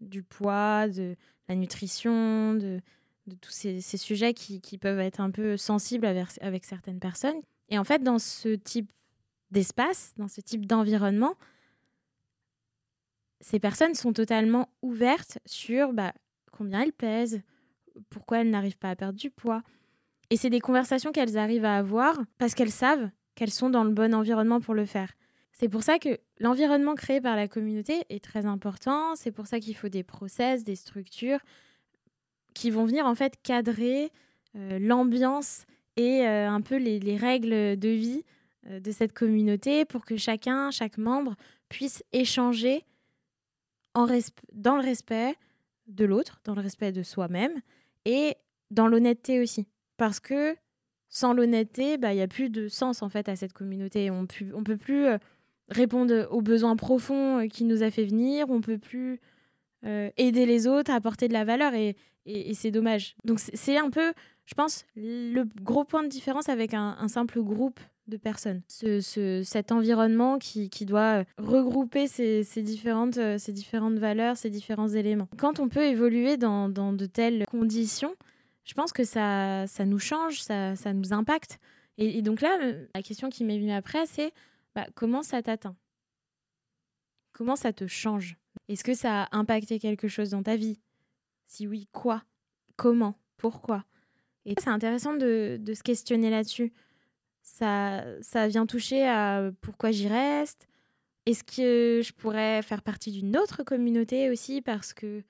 du 0.00 0.24
poids, 0.24 0.88
de 0.88 1.14
la 1.48 1.54
nutrition, 1.54 2.54
de, 2.54 2.80
de 3.26 3.34
tous 3.34 3.50
ces, 3.50 3.80
sujets 3.80 4.34
qui, 4.34 4.78
peuvent 4.78 5.00
être 5.00 5.20
un 5.20 5.30
peu 5.30 5.56
sensibles 5.56 6.06
avec, 6.06 6.64
certaines 6.64 7.00
personnes. 7.00 7.40
Et 7.68 7.78
en 7.78 7.84
fait, 7.84 8.02
dans 8.02 8.18
ce 8.18 8.54
type 8.54 8.90
d'espace, 9.50 10.12
dans 10.16 10.28
ce 10.28 10.40
type 10.40 10.66
d'environnement, 10.66 11.34
ces 13.40 13.58
personnes 13.58 13.94
sont 13.94 14.12
totalement 14.12 14.68
ouvertes 14.82 15.38
sur 15.44 15.92
bah, 15.92 16.12
combien 16.52 16.82
elles 16.82 16.92
pèsent, 16.92 17.42
pourquoi 18.10 18.38
elles 18.38 18.50
n'arrivent 18.50 18.78
pas 18.78 18.90
à 18.90 18.96
perdre 18.96 19.18
du 19.18 19.30
poids. 19.30 19.62
Et 20.30 20.36
c'est 20.36 20.50
des 20.50 20.60
conversations 20.60 21.12
qu'elles 21.12 21.38
arrivent 21.38 21.64
à 21.64 21.76
avoir 21.76 22.18
parce 22.38 22.54
qu'elles 22.54 22.72
savent 22.72 23.10
qu'elles 23.34 23.52
sont 23.52 23.70
dans 23.70 23.84
le 23.84 23.90
bon 23.92 24.14
environnement 24.14 24.60
pour 24.60 24.74
le 24.74 24.86
faire. 24.86 25.12
C'est 25.52 25.68
pour 25.68 25.82
ça 25.82 25.98
que 25.98 26.18
l'environnement 26.38 26.94
créé 26.94 27.20
par 27.20 27.36
la 27.36 27.48
communauté 27.48 28.04
est 28.08 28.22
très 28.22 28.44
important. 28.44 29.14
C'est 29.14 29.32
pour 29.32 29.46
ça 29.46 29.60
qu'il 29.60 29.76
faut 29.76 29.88
des 29.88 30.02
process, 30.02 30.64
des 30.64 30.76
structures, 30.76 31.38
qui 32.56 32.70
vont 32.70 32.86
venir 32.86 33.06
en 33.06 33.14
fait 33.14 33.34
cadrer 33.42 34.10
euh, 34.56 34.78
l'ambiance 34.78 35.66
et 35.96 36.26
euh, 36.26 36.48
un 36.48 36.62
peu 36.62 36.76
les, 36.76 37.16
règles 37.16 37.78
de 37.78 37.88
vie 37.88 38.24
euh, 38.66 38.80
de 38.80 38.90
cette 38.92 39.12
communauté 39.12 39.84
pour 39.84 40.06
que 40.06 40.16
chacun, 40.16 40.70
chaque 40.70 40.96
membre 40.96 41.36
puisse 41.68 42.02
échanger 42.12 42.82
en 43.94 44.06
dans 44.52 44.76
le 44.76 44.82
respect 44.82 45.34
de 45.86 46.06
l'autre, 46.06 46.40
dans 46.44 46.54
le 46.54 46.62
respect 46.62 46.92
de 46.92 47.02
soi-même 47.02 47.60
et 48.06 48.34
dans 48.70 48.88
l'honnêteté 48.88 49.40
aussi. 49.40 49.66
Parce 49.98 50.18
que 50.18 50.56
sans 51.10 51.34
l'honnêteté, 51.34 51.98
bah, 51.98 52.12
il 52.12 52.14
y 52.14 52.16
n'y 52.16 52.22
a 52.22 52.28
plus 52.28 52.48
de 52.48 52.68
sens 52.68 53.02
en 53.02 53.10
fait 53.10 53.28
à 53.28 53.36
cette 53.36 53.52
communauté. 53.52 54.10
On 54.10 54.22
ne 54.22 54.62
peut 54.64 54.76
plus 54.78 55.06
répondre 55.68 56.26
aux 56.30 56.42
besoins 56.42 56.76
profonds 56.76 57.48
qui 57.48 57.64
nous 57.64 57.82
a 57.82 57.90
fait 57.90 58.04
venir, 58.04 58.48
on 58.48 58.60
peut 58.60 58.78
plus 58.78 59.20
aider 59.82 60.46
les 60.46 60.66
autres, 60.66 60.90
apporter 60.90 61.28
de 61.28 61.32
la 61.32 61.44
valeur. 61.44 61.74
Et, 61.74 61.96
c'est 62.54 62.70
dommage. 62.72 63.14
Donc 63.24 63.38
c'est 63.38 63.76
un 63.76 63.90
peu, 63.90 64.12
je 64.46 64.54
pense, 64.54 64.84
le 64.96 65.44
gros 65.62 65.84
point 65.84 66.02
de 66.02 66.08
différence 66.08 66.48
avec 66.48 66.74
un, 66.74 67.08
simple 67.08 67.40
groupe 67.40 67.78
de 68.08 68.16
personnes. 68.16 68.62
Ce, 68.68 69.42
cet 69.44 69.72
environnement 69.72 70.38
qui, 70.38 70.68
qui 70.70 70.86
doit 70.86 71.24
regrouper 71.38 72.08
ces, 72.08 72.42
différentes, 72.62 73.18
ces 73.38 73.52
différentes 73.52 73.98
valeurs, 73.98 74.36
ces 74.36 74.50
différents 74.50 74.88
éléments. 74.88 75.28
Quand 75.38 75.60
on 75.60 75.68
peut 75.68 75.84
évoluer 75.84 76.36
dans, 76.36 76.68
de 76.68 77.06
telles 77.06 77.44
conditions, 77.46 78.14
je 78.64 78.74
pense 78.74 78.92
que 78.92 79.04
ça, 79.04 79.66
ça 79.68 79.84
nous 79.84 80.00
change, 80.00 80.42
ça, 80.42 80.74
ça 80.74 80.92
nous 80.92 81.12
impacte. 81.12 81.58
Et, 81.98 82.22
donc 82.22 82.40
là, 82.40 82.58
la 82.94 83.02
question 83.02 83.30
qui 83.30 83.44
m'est 83.44 83.58
venue 83.58 83.72
après, 83.72 84.06
c'est 84.06 84.32
bah, 84.74 84.86
comment 84.94 85.22
ça 85.22 85.42
t'atteint? 85.42 85.76
Comment 87.32 87.56
ça 87.56 87.72
te 87.72 87.86
change? 87.86 88.36
Est-ce 88.68 88.84
que 88.84 88.94
ça 88.94 89.24
a 89.24 89.36
impacté 89.36 89.78
quelque 89.78 90.08
chose 90.08 90.30
dans 90.30 90.42
ta 90.42 90.56
vie? 90.56 90.80
Si 91.46 91.66
oui, 91.66 91.88
quoi? 91.92 92.22
Comment? 92.76 93.18
Pourquoi? 93.36 93.84
C'est 94.46 94.68
intéressant 94.68 95.14
de, 95.14 95.60
se 95.74 95.82
questionner 95.82 96.30
là-dessus. 96.30 96.72
Ça, 97.42 98.04
ça 98.22 98.48
vient 98.48 98.66
toucher 98.66 99.06
à 99.06 99.50
pourquoi 99.60 99.90
j'y 99.90 100.08
reste? 100.08 100.68
Est-ce 101.26 101.42
que 101.42 102.00
je 102.02 102.12
pourrais 102.12 102.62
faire 102.62 102.82
partie 102.82 103.10
d'une 103.10 103.36
autre 103.36 103.64
communauté 103.64 104.30
aussi 104.30 104.62
parce 104.62 104.92
que 104.92 105.22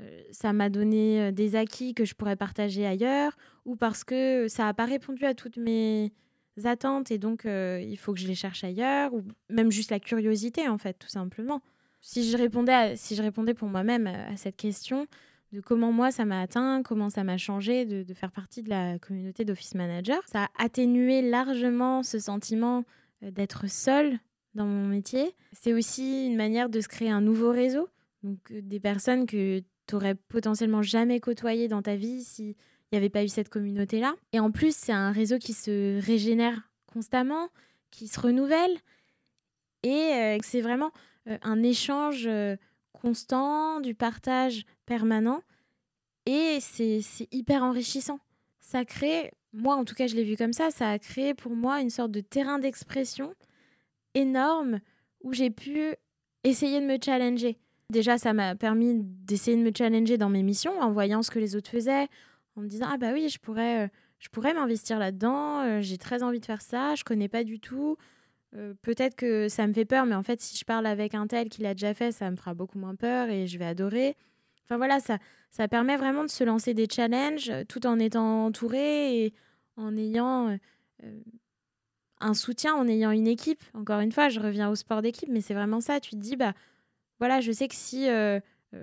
euh, 0.00 0.22
ça 0.32 0.52
m'a 0.52 0.68
donné 0.68 1.22
euh, 1.22 1.30
des 1.30 1.54
acquis 1.54 1.94
que 1.94 2.04
je 2.04 2.14
pourrais 2.14 2.36
partager 2.36 2.84
ailleurs 2.84 3.36
ou 3.64 3.76
parce 3.76 4.04
que 4.04 4.46
ça 4.48 4.64
n'a 4.64 4.74
pas 4.74 4.84
répondu 4.84 5.24
à 5.24 5.34
toutes 5.34 5.56
mes 5.56 6.12
attentes 6.64 7.10
et 7.10 7.18
donc 7.18 7.46
euh, 7.46 7.80
il 7.80 7.96
faut 7.96 8.12
que 8.12 8.18
je 8.20 8.26
les 8.26 8.34
cherche 8.34 8.64
ailleurs 8.64 9.14
ou 9.14 9.22
même 9.48 9.70
juste 9.70 9.90
la 9.90 10.00
curiosité 10.00 10.68
en 10.68 10.78
fait 10.78 10.94
tout 10.94 11.08
simplement? 11.08 11.62
Si 12.06 12.30
je 12.30 12.36
répondais, 12.36 12.94
si 12.94 13.16
je 13.16 13.22
répondais 13.22 13.52
pour 13.52 13.66
moi-même 13.66 14.06
à 14.06 14.36
cette 14.36 14.56
question, 14.56 15.08
de 15.50 15.60
comment 15.60 15.90
moi 15.90 16.12
ça 16.12 16.24
m'a 16.24 16.40
atteint, 16.40 16.84
comment 16.84 17.10
ça 17.10 17.24
m'a 17.24 17.36
changé 17.36 17.84
de, 17.84 18.14
faire 18.14 18.30
partie 18.30 18.62
de 18.62 18.70
la 18.70 19.00
communauté 19.00 19.44
d'office 19.44 19.74
manager. 19.74 20.22
Ça 20.30 20.44
a 20.44 20.64
atténué 20.64 21.20
largement 21.20 22.04
ce 22.04 22.20
sentiment 22.20 22.84
euh, 23.24 23.32
d'être 23.32 23.68
seul 23.68 24.20
dans 24.54 24.66
mon 24.66 24.86
métier. 24.86 25.34
C'est 25.50 25.72
aussi 25.72 26.28
une 26.28 26.36
manière 26.36 26.68
de 26.68 26.80
se 26.80 26.86
créer 26.86 27.10
un 27.10 27.20
nouveau 27.20 27.50
réseau, 27.50 27.88
donc 28.22 28.38
euh, 28.52 28.60
des 28.62 28.78
personnes 28.78 29.26
que 29.26 29.64
tu 29.88 29.94
aurais 29.96 30.14
potentiellement 30.14 30.82
jamais 30.82 31.18
côtoyées 31.18 31.66
dans 31.66 31.82
ta 31.82 31.96
vie 31.96 32.22
s'il 32.22 32.54
n'y 32.92 32.98
avait 32.98 33.10
pas 33.10 33.24
eu 33.24 33.28
cette 33.28 33.48
communauté-là. 33.48 34.14
Et 34.32 34.38
en 34.38 34.52
plus, 34.52 34.76
c'est 34.76 34.92
un 34.92 35.10
réseau 35.10 35.38
qui 35.38 35.54
se 35.54 36.00
régénère 36.06 36.70
constamment, 36.86 37.48
qui 37.90 38.06
se 38.06 38.20
renouvelle. 38.20 38.76
Et 39.82 40.12
euh, 40.14 40.38
c'est 40.42 40.60
vraiment 40.60 40.92
un 41.42 41.62
échange 41.62 42.28
constant, 42.92 43.80
du 43.80 43.94
partage 43.94 44.64
permanent. 44.86 45.42
Et 46.26 46.58
c'est 46.60 47.00
hyper 47.30 47.62
enrichissant. 47.62 48.18
Ça 48.60 48.84
crée, 48.84 49.32
moi 49.52 49.76
en 49.76 49.84
tout 49.84 49.94
cas 49.94 50.08
je 50.08 50.16
l'ai 50.16 50.24
vu 50.24 50.36
comme 50.36 50.52
ça, 50.52 50.70
ça 50.70 50.90
a 50.90 50.98
créé 50.98 51.34
pour 51.34 51.54
moi 51.54 51.80
une 51.80 51.90
sorte 51.90 52.10
de 52.10 52.20
terrain 52.20 52.58
d'expression 52.58 53.32
énorme 54.14 54.80
où 55.22 55.32
j'ai 55.32 55.50
pu 55.50 55.94
essayer 56.42 56.80
de 56.80 56.86
me 56.86 56.98
challenger. 57.02 57.58
Déjà, 57.90 58.18
ça 58.18 58.32
m'a 58.32 58.56
permis 58.56 58.94
d'essayer 58.96 59.56
de 59.56 59.62
me 59.62 59.70
challenger 59.76 60.18
dans 60.18 60.28
mes 60.28 60.42
missions 60.42 60.76
en 60.80 60.90
voyant 60.90 61.22
ce 61.22 61.30
que 61.30 61.38
les 61.38 61.54
autres 61.54 61.70
faisaient, 61.70 62.08
en 62.56 62.62
me 62.62 62.66
disant 62.66 62.86
Ah 62.90 62.96
bah 62.96 63.12
oui, 63.12 63.28
je 63.28 63.38
pourrais, 63.38 63.84
euh, 63.84 63.88
je 64.18 64.28
pourrais 64.28 64.54
m'investir 64.54 64.98
là-dedans, 64.98 65.80
j'ai 65.80 65.98
très 65.98 66.24
envie 66.24 66.40
de 66.40 66.46
faire 66.46 66.62
ça, 66.62 66.96
je 66.96 67.04
connais 67.04 67.28
pas 67.28 67.44
du 67.44 67.60
tout. 67.60 67.96
Peut-être 68.82 69.16
que 69.16 69.48
ça 69.48 69.66
me 69.66 69.72
fait 69.72 69.84
peur, 69.84 70.06
mais 70.06 70.14
en 70.14 70.22
fait, 70.22 70.40
si 70.40 70.56
je 70.56 70.64
parle 70.64 70.86
avec 70.86 71.14
un 71.14 71.26
tel 71.26 71.48
qui 71.48 71.62
l'a 71.62 71.74
déjà 71.74 71.92
fait, 71.92 72.10
ça 72.12 72.30
me 72.30 72.36
fera 72.36 72.54
beaucoup 72.54 72.78
moins 72.78 72.94
peur 72.94 73.28
et 73.28 73.46
je 73.46 73.58
vais 73.58 73.66
adorer. 73.66 74.16
Enfin 74.64 74.78
voilà, 74.78 74.98
ça, 74.98 75.18
ça 75.50 75.68
permet 75.68 75.96
vraiment 75.96 76.24
de 76.24 76.30
se 76.30 76.42
lancer 76.42 76.72
des 76.72 76.88
challenges 76.90 77.52
tout 77.68 77.86
en 77.86 77.98
étant 77.98 78.46
entouré 78.46 79.24
et 79.24 79.34
en 79.76 79.96
ayant 79.96 80.56
un 82.20 82.34
soutien, 82.34 82.74
en 82.74 82.88
ayant 82.88 83.10
une 83.10 83.26
équipe. 83.26 83.62
Encore 83.74 84.00
une 84.00 84.12
fois, 84.12 84.28
je 84.28 84.40
reviens 84.40 84.70
au 84.70 84.74
sport 84.74 85.02
d'équipe, 85.02 85.28
mais 85.28 85.40
c'est 85.40 85.54
vraiment 85.54 85.80
ça. 85.80 86.00
Tu 86.00 86.10
te 86.10 86.16
dis, 86.16 86.36
bah 86.36 86.54
voilà, 87.18 87.40
je 87.40 87.52
sais 87.52 87.68
que 87.68 87.74
si 87.74 88.08
euh, 88.08 88.40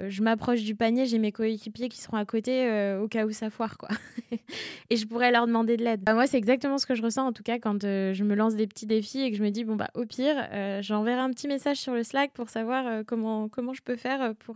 je 0.10 0.22
m'approche 0.22 0.64
du 0.64 0.76
panier, 0.76 1.06
j'ai 1.06 1.20
mes 1.20 1.32
coéquipiers 1.32 1.90
qui 1.90 2.00
seront 2.00 2.18
à 2.18 2.26
côté 2.26 2.68
euh, 2.68 3.02
au 3.02 3.08
cas 3.08 3.26
où 3.26 3.32
ça 3.32 3.50
foire, 3.50 3.78
quoi. 3.78 3.90
et 4.90 4.96
je 4.96 5.06
pourrais 5.06 5.32
leur 5.32 5.48
demander 5.48 5.78
de 5.78 5.84
l'aide. 5.84 6.02
Bah, 6.02 6.14
moi, 6.14 6.28
c'est 6.28 6.38
exactement 6.38 6.78
ce 6.78 6.86
que 6.86 6.96
je 6.96 7.02
ressens, 7.02 7.26
en 7.26 7.34
tout 7.34 7.44
cas, 7.44 7.60
quand 7.60 7.84
euh, 7.84 8.14
je 8.14 8.24
me 8.24 8.36
lance 8.36 8.56
des 8.56 8.68
petits 8.68 8.86
défis 8.86 9.22
et 9.22 9.32
que 9.32 9.38
je 9.38 9.44
me 9.44 9.50
dis, 9.50 9.64
bon, 9.64 9.76
bah, 9.76 9.90
au 9.96 10.06
pire, 10.06 10.36
j'enverrai 10.82 11.20
un 11.20 11.30
petit 11.32 11.48
message 11.48 11.78
sur 11.78 11.94
le 11.94 12.04
Slack 12.04 12.34
pour 12.34 12.50
savoir 12.50 13.04
comment, 13.06 13.50
comment 13.50 13.74
je 13.74 13.82
peux 13.82 13.96
faire 13.96 14.36
pour, 14.36 14.56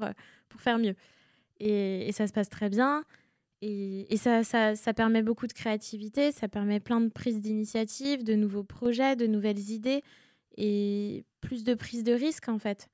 pour 0.49 0.61
faire 0.61 0.77
mieux. 0.77 0.95
Et, 1.59 2.11
ça 2.11 2.27
se 2.27 2.33
passe 2.33 2.49
très 2.49 2.69
bien. 2.69 3.03
Et, 3.61 4.17
ça, 4.17 4.43
ça, 4.43 4.75
ça, 4.75 4.93
permet 4.93 5.23
beaucoup 5.23 5.47
de 5.47 5.53
créativité, 5.53 6.31
ça 6.31 6.47
permet 6.47 6.79
plein 6.79 7.01
de 7.01 7.09
prises 7.09 7.41
d'initiative, 7.41 8.23
de 8.23 8.35
nouveaux 8.35 8.63
projets, 8.63 9.15
de 9.15 9.27
nouvelles 9.27 9.71
idées 9.71 10.03
et 10.57 11.23
plus 11.41 11.63
de 11.63 11.73
prise 11.73 12.03
de 12.03 12.13
risque, 12.13 12.49
en 12.49 12.59
fait 12.59 12.89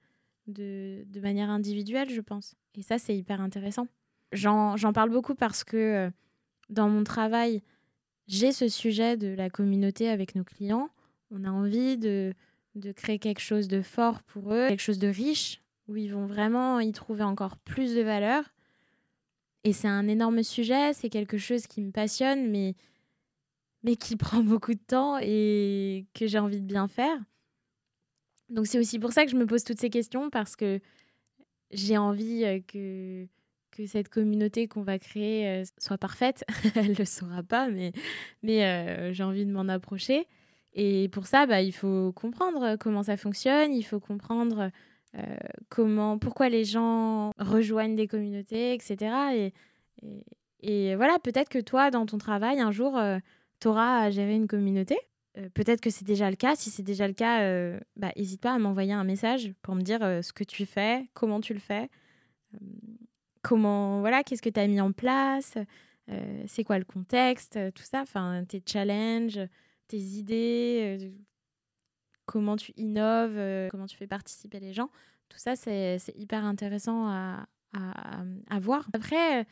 de, 0.48 1.04
de 1.08 1.20
manière 1.20 1.50
individuelle, 1.50 2.10
je 2.10 2.22
pense. 2.22 2.56
Et 2.76 2.82
ça, 2.82 2.98
c'est 2.98 3.16
hyper 3.16 3.42
intéressant. 3.42 3.88
J'en 4.32 4.94
parle 4.94 5.10
beaucoup 5.10 5.36
parce 5.36 5.64
que 5.64 5.78
euh, 5.78 6.10
dans 6.70 6.90
mon 6.90 7.04
travail, 7.04 7.62
j'ai 8.28 8.52
ce 8.52 8.68
sujet 8.68 9.18
de 9.18 9.28
la 9.28 9.50
communauté 9.50 10.10
avec 10.10 10.36
nos 10.36 10.44
clients. 10.44 10.90
On 11.30 11.44
a 11.44 11.52
envie 11.52 11.98
de, 11.98 12.34
de 12.76 12.92
créer 12.92 13.20
quelque 13.20 13.42
chose 13.42 13.68
de 13.68 13.82
fort 13.82 14.24
pour 14.24 14.54
eux, 14.54 14.68
quelque 14.68 14.82
chose 14.82 15.00
de 15.00 15.08
riche, 15.08 15.62
où 15.88 15.96
ils 15.96 16.12
vont 16.12 16.26
vraiment 16.26 16.80
y 16.80 16.92
trouver 16.92 17.24
encore 17.24 17.58
plus 17.58 17.96
de 17.96 18.02
valeur. 18.02 18.44
Et 19.64 19.74
c'est 19.74 19.88
un 19.88 20.08
énorme 20.08 20.44
sujet, 20.44 20.94
c'est 20.94 21.10
quelque 21.10 21.38
chose 21.38 21.68
qui 21.68 21.82
me 21.82 21.92
passionne, 21.92 22.50
mais, 22.50 22.76
mais 23.84 23.96
qui 23.96 24.16
prend 24.18 24.42
beaucoup 24.42 24.74
de 24.74 24.80
temps 24.86 25.18
et 25.22 26.06
que 26.14 26.28
j'ai 26.28 26.40
envie 26.40 26.62
de 26.62 26.68
bien 26.68 26.88
faire. 26.88 27.18
Donc 28.54 28.68
c'est 28.68 28.78
aussi 28.78 29.00
pour 29.00 29.12
ça 29.12 29.26
que 29.26 29.32
je 29.32 29.36
me 29.36 29.48
pose 29.48 29.64
toutes 29.64 29.80
ces 29.80 29.90
questions 29.90 30.30
parce 30.30 30.56
que 30.56 30.80
j'ai 31.72 31.98
envie 31.98 32.44
euh, 32.46 32.60
que, 32.68 33.26
que 33.72 33.88
cette 33.88 34.10
communauté 34.10 34.68
qu'on 34.68 34.84
va 34.84 35.00
créer 35.00 35.48
euh, 35.48 35.64
soit 35.80 35.98
parfaite. 35.98 36.46
Elle 36.76 36.92
ne 36.92 36.96
le 36.96 37.06
sera 37.06 37.42
pas, 37.42 37.68
mais, 37.68 37.92
mais 38.44 38.64
euh, 38.64 39.12
j'ai 39.12 39.24
envie 39.24 39.46
de 39.46 39.52
m'en 39.52 39.68
approcher. 39.68 40.28
Et 40.74 41.10
pour 41.10 41.26
ça, 41.26 41.48
bah, 41.48 41.62
il 41.62 41.74
faut 41.74 42.12
comprendre 42.14 42.76
comment 42.78 43.04
ça 43.04 43.18
fonctionne, 43.18 43.74
il 43.74 43.84
faut 43.84 44.00
comprendre 44.00 44.72
comment, 45.70 46.18
pourquoi 46.18 46.50
les 46.50 46.66
gens 46.66 47.30
rejoignent 47.38 47.94
des 47.94 48.08
communautés, 48.08 48.74
etc. 48.74 48.98
Et, 49.36 49.54
et 50.62 50.96
voilà, 50.96 51.20
peut-être 51.20 51.50
que 51.50 51.60
toi, 51.60 51.92
dans 51.92 52.08
ton 52.08 52.18
travail, 52.18 52.60
un 52.60 52.72
jour, 52.72 53.00
tu 53.60 53.68
auras 53.68 54.00
à 54.00 54.10
gérer 54.10 54.34
une 54.34 54.48
communauté. 54.48 54.98
Euh, 55.38 55.50
peut-être 55.54 55.82
que 55.82 55.90
c'est 55.90 56.06
déjà 56.06 56.30
le 56.30 56.36
cas. 56.36 56.56
Si 56.56 56.70
c'est 56.70 56.84
déjà 56.84 57.08
le 57.08 57.14
cas, 57.14 57.42
euh, 57.42 57.80
bah, 57.96 58.12
n'hésite 58.16 58.42
pas 58.42 58.54
à 58.54 58.60
m'envoyer 58.60 58.94
un 58.94 59.04
message 59.04 59.54
pour 59.62 59.76
me 59.76 59.82
dire 59.82 60.04
euh, 60.04 60.22
ce 60.22 60.32
que 60.34 60.44
tu 60.44 60.66
fais, 60.66 61.08
comment 61.14 61.42
tu 61.42 61.54
le 61.54 61.60
fais, 61.60 61.90
comment, 63.42 64.00
voilà, 64.02 64.24
qu'est-ce 64.24 64.42
que 64.42 64.50
tu 64.50 64.60
as 64.60 64.68
mis 64.68 64.80
en 64.80 64.92
place, 64.92 65.58
c'est 66.48 66.64
quoi 66.64 66.78
le 66.78 66.86
contexte, 66.86 67.58
tout 67.74 67.84
ça, 67.84 68.02
enfin, 68.02 68.44
tes 68.48 68.62
challenges, 68.66 69.40
tes 69.88 69.98
idées, 69.98 71.12
comment 72.26 72.56
tu 72.58 72.74
innoves, 72.76 73.70
comment 73.72 73.88
tu 73.88 73.98
fais 73.98 74.06
participer 74.06 74.60
les 74.60 74.74
gens. 74.74 74.90
Tout 75.30 75.40
ça, 75.40 75.56
c'est 75.56 75.98
hyper 76.16 76.46
intéressant 76.46 77.08
à, 77.08 77.48
à, 77.74 78.60
voir. 78.60 78.88
Après, 78.94 79.48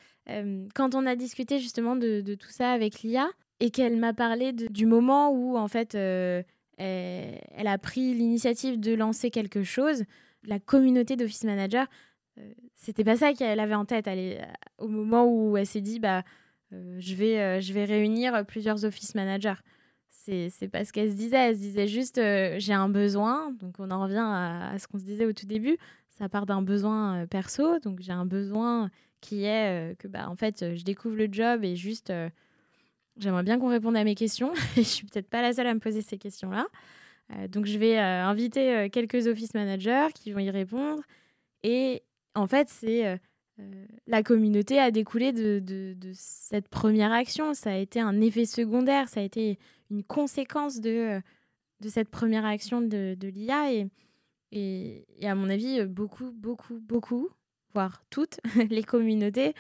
quand 0.76 0.94
on 0.94 1.08
a 1.08 1.16
discuté 1.16 1.58
justement 1.60 1.96
de, 1.96 2.22
de 2.22 2.36
tout 2.36 2.52
ça 2.52 2.72
avec 2.72 3.02
l'IA, 3.02 3.28
et 3.62 3.70
qu'elle 3.70 3.96
m'a 3.96 4.14
parlé 4.14 4.52
du 4.52 4.86
moment 4.88 5.32
où 5.32 5.56
en 5.56 5.68
fait 5.68 5.94
euh, 5.94 6.42
elle, 6.78 7.68
a 7.68 7.78
pris 7.78 8.14
l'initiative 8.16 8.80
de 8.80 8.94
lancer 8.94 9.30
quelque 9.30 9.64
chose. 9.64 10.04
La 10.44 10.60
communauté 10.60 11.16
d'office 11.16 11.44
manager, 11.44 11.86
euh, 12.40 12.52
c'était 12.76 13.04
pas 13.04 13.16
ça 13.18 13.34
qu'elle 13.34 13.60
avait 13.60 13.76
en 13.76 13.86
tête. 13.86 14.08
Elle 14.08 14.48
au 14.80 14.88
moment 14.88 15.26
où 15.28 15.56
elle 15.56 15.68
s'est 15.68 15.82
dit 15.82 16.00
bah 16.00 16.24
euh, 16.74 16.98
je 17.00 17.14
vais 17.14 17.62
je 17.62 17.72
vais 17.72 17.86
réunir 17.86 18.44
plusieurs 18.48 18.84
office 18.84 19.14
managers. 19.14 19.62
C'est 20.10 20.50
c'est 20.50 20.68
pas 20.68 20.84
ce 20.84 20.92
qu'elle 20.92 21.12
se 21.12 21.16
disait. 21.16 21.50
Elle 21.50 21.56
se 21.56 21.62
disait 21.62 21.88
juste 21.88 22.16
j'ai 22.16 22.74
un 22.74 22.90
besoin. 22.90 23.52
Donc 23.60 23.76
on 23.78 23.92
en 23.92 24.02
revient 24.02 24.18
à, 24.18 24.72
à 24.72 24.80
ce 24.80 24.88
qu'on 24.88 24.98
se 24.98 25.06
disait 25.06 25.28
au 25.28 25.34
tout 25.34 25.46
début. 25.46 25.78
Ça 26.10 26.30
part 26.30 26.48
d'un 26.48 26.64
besoin 26.64 27.28
perso. 27.28 27.78
Donc 27.80 28.00
j'ai 28.02 28.12
un 28.12 28.26
besoin 28.26 28.90
qui 29.20 29.44
est 29.44 29.96
que 30.00 30.08
bah 30.08 30.28
en 30.30 30.36
fait 30.36 30.76
je 30.76 30.84
découvre 30.84 31.16
le 31.16 31.28
job 31.32 31.64
et 31.64 31.76
juste 31.76 32.12
J'aimerais 33.18 33.44
bien 33.44 33.60
qu'on 33.60 33.70
réponde 33.70 33.96
à 33.98 34.04
mes 34.04 34.16
questions. 34.16 34.54
je 34.76 34.82
suis 34.82 35.06
peut-être 35.06 35.30
pas 35.30 35.42
la 35.42 35.54
seule 35.54 35.68
à 35.68 35.74
me 35.74 35.80
poser 35.80 36.02
ces 36.02 36.18
questions-là. 36.18 36.68
Euh, 37.34 37.48
donc, 37.48 37.66
je 37.66 37.78
vais 37.78 37.98
euh, 37.98 38.26
inviter 38.26 38.76
euh, 38.76 38.90
quelques 38.90 39.28
office 39.28 39.54
managers 39.54 40.08
qui 40.14 40.32
vont 40.32 40.40
y 40.40 40.50
répondre. 40.50 41.02
Et 41.64 42.04
en 42.36 42.48
fait, 42.48 42.70
c'est 42.70 43.20
la 44.08 44.24
communauté 44.24 44.80
a 44.80 44.90
découlé 44.90 45.32
de, 45.32 45.96
cette 46.14 46.68
première 46.68 47.12
action. 47.12 47.54
Ça 47.54 47.72
a 47.72 47.76
été 47.76 48.00
un 48.00 48.20
effet 48.22 48.46
secondaire. 48.46 49.08
Ça 49.10 49.20
a 49.20 49.24
été 49.24 49.60
une 49.92 50.04
conséquence 50.04 50.80
de, 50.80 51.22
cette 51.88 52.10
première 52.10 52.46
action 52.46 52.82
de, 52.82 53.16
l'IA. 53.22 53.86
Et, 54.52 55.06
à 55.22 55.36
mon 55.36 55.50
avis, 55.50 55.86
beaucoup, 55.86 56.32
beaucoup, 56.32 56.80
beaucoup, 56.80 57.30
voire 57.76 58.04
toutes 58.10 58.40
les 58.70 58.84
communautés 58.84 59.54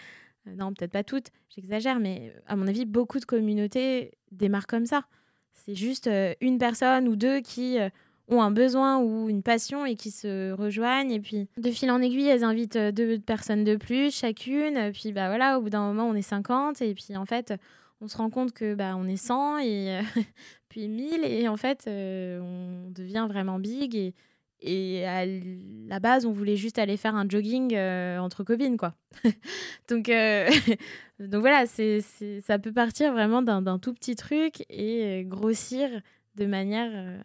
non, 0.45 0.73
peut-être 0.73 0.91
pas 0.91 1.03
toutes, 1.03 1.27
j'exagère, 1.49 1.99
mais 1.99 2.33
à 2.47 2.55
mon 2.55 2.67
avis, 2.67 2.85
beaucoup 2.85 3.19
de 3.19 3.25
communautés 3.25 4.11
démarrent 4.31 4.67
comme 4.67 4.85
ça. 4.85 5.05
C'est 5.53 5.75
juste 5.75 6.07
euh, 6.07 6.33
une 6.41 6.57
personne 6.57 7.07
ou 7.07 7.15
deux 7.15 7.41
qui 7.41 7.79
euh, 7.79 7.89
ont 8.27 8.41
un 8.41 8.51
besoin 8.51 8.99
ou 8.99 9.29
une 9.29 9.43
passion 9.43 9.85
et 9.85 9.95
qui 9.95 10.09
se 10.09 10.51
rejoignent. 10.53 11.11
Et 11.11 11.19
puis, 11.19 11.47
de 11.57 11.69
fil 11.69 11.91
en 11.91 12.01
aiguille, 12.01 12.27
elles 12.27 12.43
invitent 12.43 12.77
deux 12.77 13.19
personnes 13.19 13.63
de 13.63 13.75
plus, 13.75 14.15
chacune. 14.15 14.91
Puis, 14.93 15.11
bah 15.11 15.27
voilà, 15.27 15.59
au 15.59 15.61
bout 15.61 15.69
d'un 15.69 15.85
moment, 15.85 16.07
on 16.07 16.15
est 16.15 16.21
50. 16.21 16.81
Et 16.81 16.95
puis, 16.95 17.15
en 17.15 17.25
fait, 17.25 17.53
on 17.99 18.07
se 18.07 18.17
rend 18.17 18.29
compte 18.29 18.53
que 18.53 18.73
bah, 18.73 18.95
on 18.97 19.07
est 19.07 19.17
100 19.17 19.59
et 19.59 19.99
puis 20.69 20.87
1000. 20.87 21.23
Et 21.25 21.47
en 21.47 21.57
fait, 21.57 21.83
on 21.87 22.89
devient 22.89 23.27
vraiment 23.29 23.59
big. 23.59 23.95
Et, 23.95 24.13
et 24.61 25.05
à 25.07 25.25
la 25.25 25.99
base, 25.99 26.25
on 26.25 26.31
voulait 26.31 26.55
juste 26.55 26.77
aller 26.77 26.95
faire 26.95 27.15
un 27.15 27.27
jogging 27.27 27.73
euh, 27.73 28.19
entre 28.19 28.43
copines, 28.43 28.77
quoi. 28.77 28.93
donc, 29.89 30.07
euh, 30.09 30.49
donc 31.19 31.41
voilà, 31.41 31.65
c'est, 31.65 32.01
ça 32.41 32.59
peut 32.59 32.71
partir 32.71 33.11
vraiment 33.11 33.41
d'un, 33.41 33.79
tout 33.79 33.93
petit 33.93 34.15
truc 34.15 34.63
et 34.69 35.03
euh, 35.03 35.23
grossir 35.23 35.89
de 36.35 36.45
manière 36.45 37.19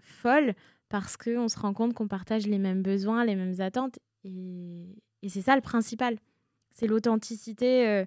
folle 0.00 0.54
parce 0.88 1.16
qu'on 1.16 1.48
se 1.48 1.58
rend 1.58 1.74
compte 1.74 1.94
qu'on 1.94 2.08
partage 2.08 2.46
les 2.46 2.58
mêmes 2.58 2.82
besoins, 2.82 3.24
les 3.24 3.34
mêmes 3.34 3.60
attentes. 3.60 3.98
Et, 4.24 4.86
et 5.22 5.28
c'est 5.28 5.42
ça 5.42 5.56
le 5.56 5.60
principal. 5.60 6.16
C'est 6.70 6.86
l'authenticité 6.86 8.04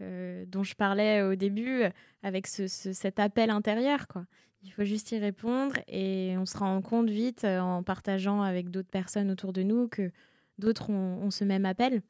dont 0.00 0.64
je 0.64 0.74
parlais 0.74 1.22
au 1.22 1.34
début 1.36 1.82
avec 2.22 2.46
ce, 2.46 2.66
cet 2.66 3.20
appel 3.20 3.50
intérieur, 3.50 4.08
quoi. 4.08 4.24
Il 4.64 4.72
faut 4.72 4.84
juste 4.84 5.12
y 5.12 5.18
répondre 5.18 5.76
et 5.88 6.34
on 6.38 6.46
se 6.46 6.56
rend 6.56 6.80
compte 6.80 7.10
vite 7.10 7.44
euh, 7.44 7.60
en 7.60 7.82
partageant 7.82 8.42
avec 8.42 8.70
d'autres 8.70 8.88
personnes 8.88 9.30
autour 9.30 9.52
de 9.52 9.62
nous 9.62 9.88
que 9.88 10.10
d'autres 10.58 10.90
ont, 10.90 11.30
ce 11.30 11.44
même 11.44 11.66
appel. 11.66 12.02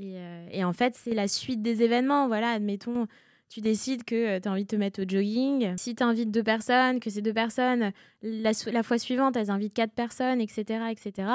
Euh, 0.00 0.48
et, 0.50 0.64
en 0.64 0.72
fait, 0.72 0.94
c'est 0.96 1.14
la 1.14 1.28
suite 1.28 1.62
des 1.62 1.82
événements. 1.82 2.26
Voilà, 2.26 2.50
admettons, 2.50 3.06
tu 3.48 3.60
décides 3.60 4.04
que 4.04 4.14
euh, 4.14 4.40
tu 4.40 4.48
as 4.48 4.52
envie 4.52 4.64
de 4.64 4.68
te 4.68 4.76
mettre 4.76 5.02
au 5.02 5.04
jogging. 5.06 5.76
Si 5.76 5.94
tu 5.94 6.02
invites 6.02 6.30
deux 6.30 6.42
personnes, 6.42 7.00
que 7.00 7.10
ces 7.10 7.20
deux 7.20 7.34
personnes, 7.34 7.92
la, 8.22 8.82
fois 8.82 8.98
suivante, 8.98 9.36
elles 9.36 9.50
invitent 9.50 9.74
quatre 9.74 9.92
personnes, 9.92 10.40
etc., 10.40 10.84
etc., 10.90 11.28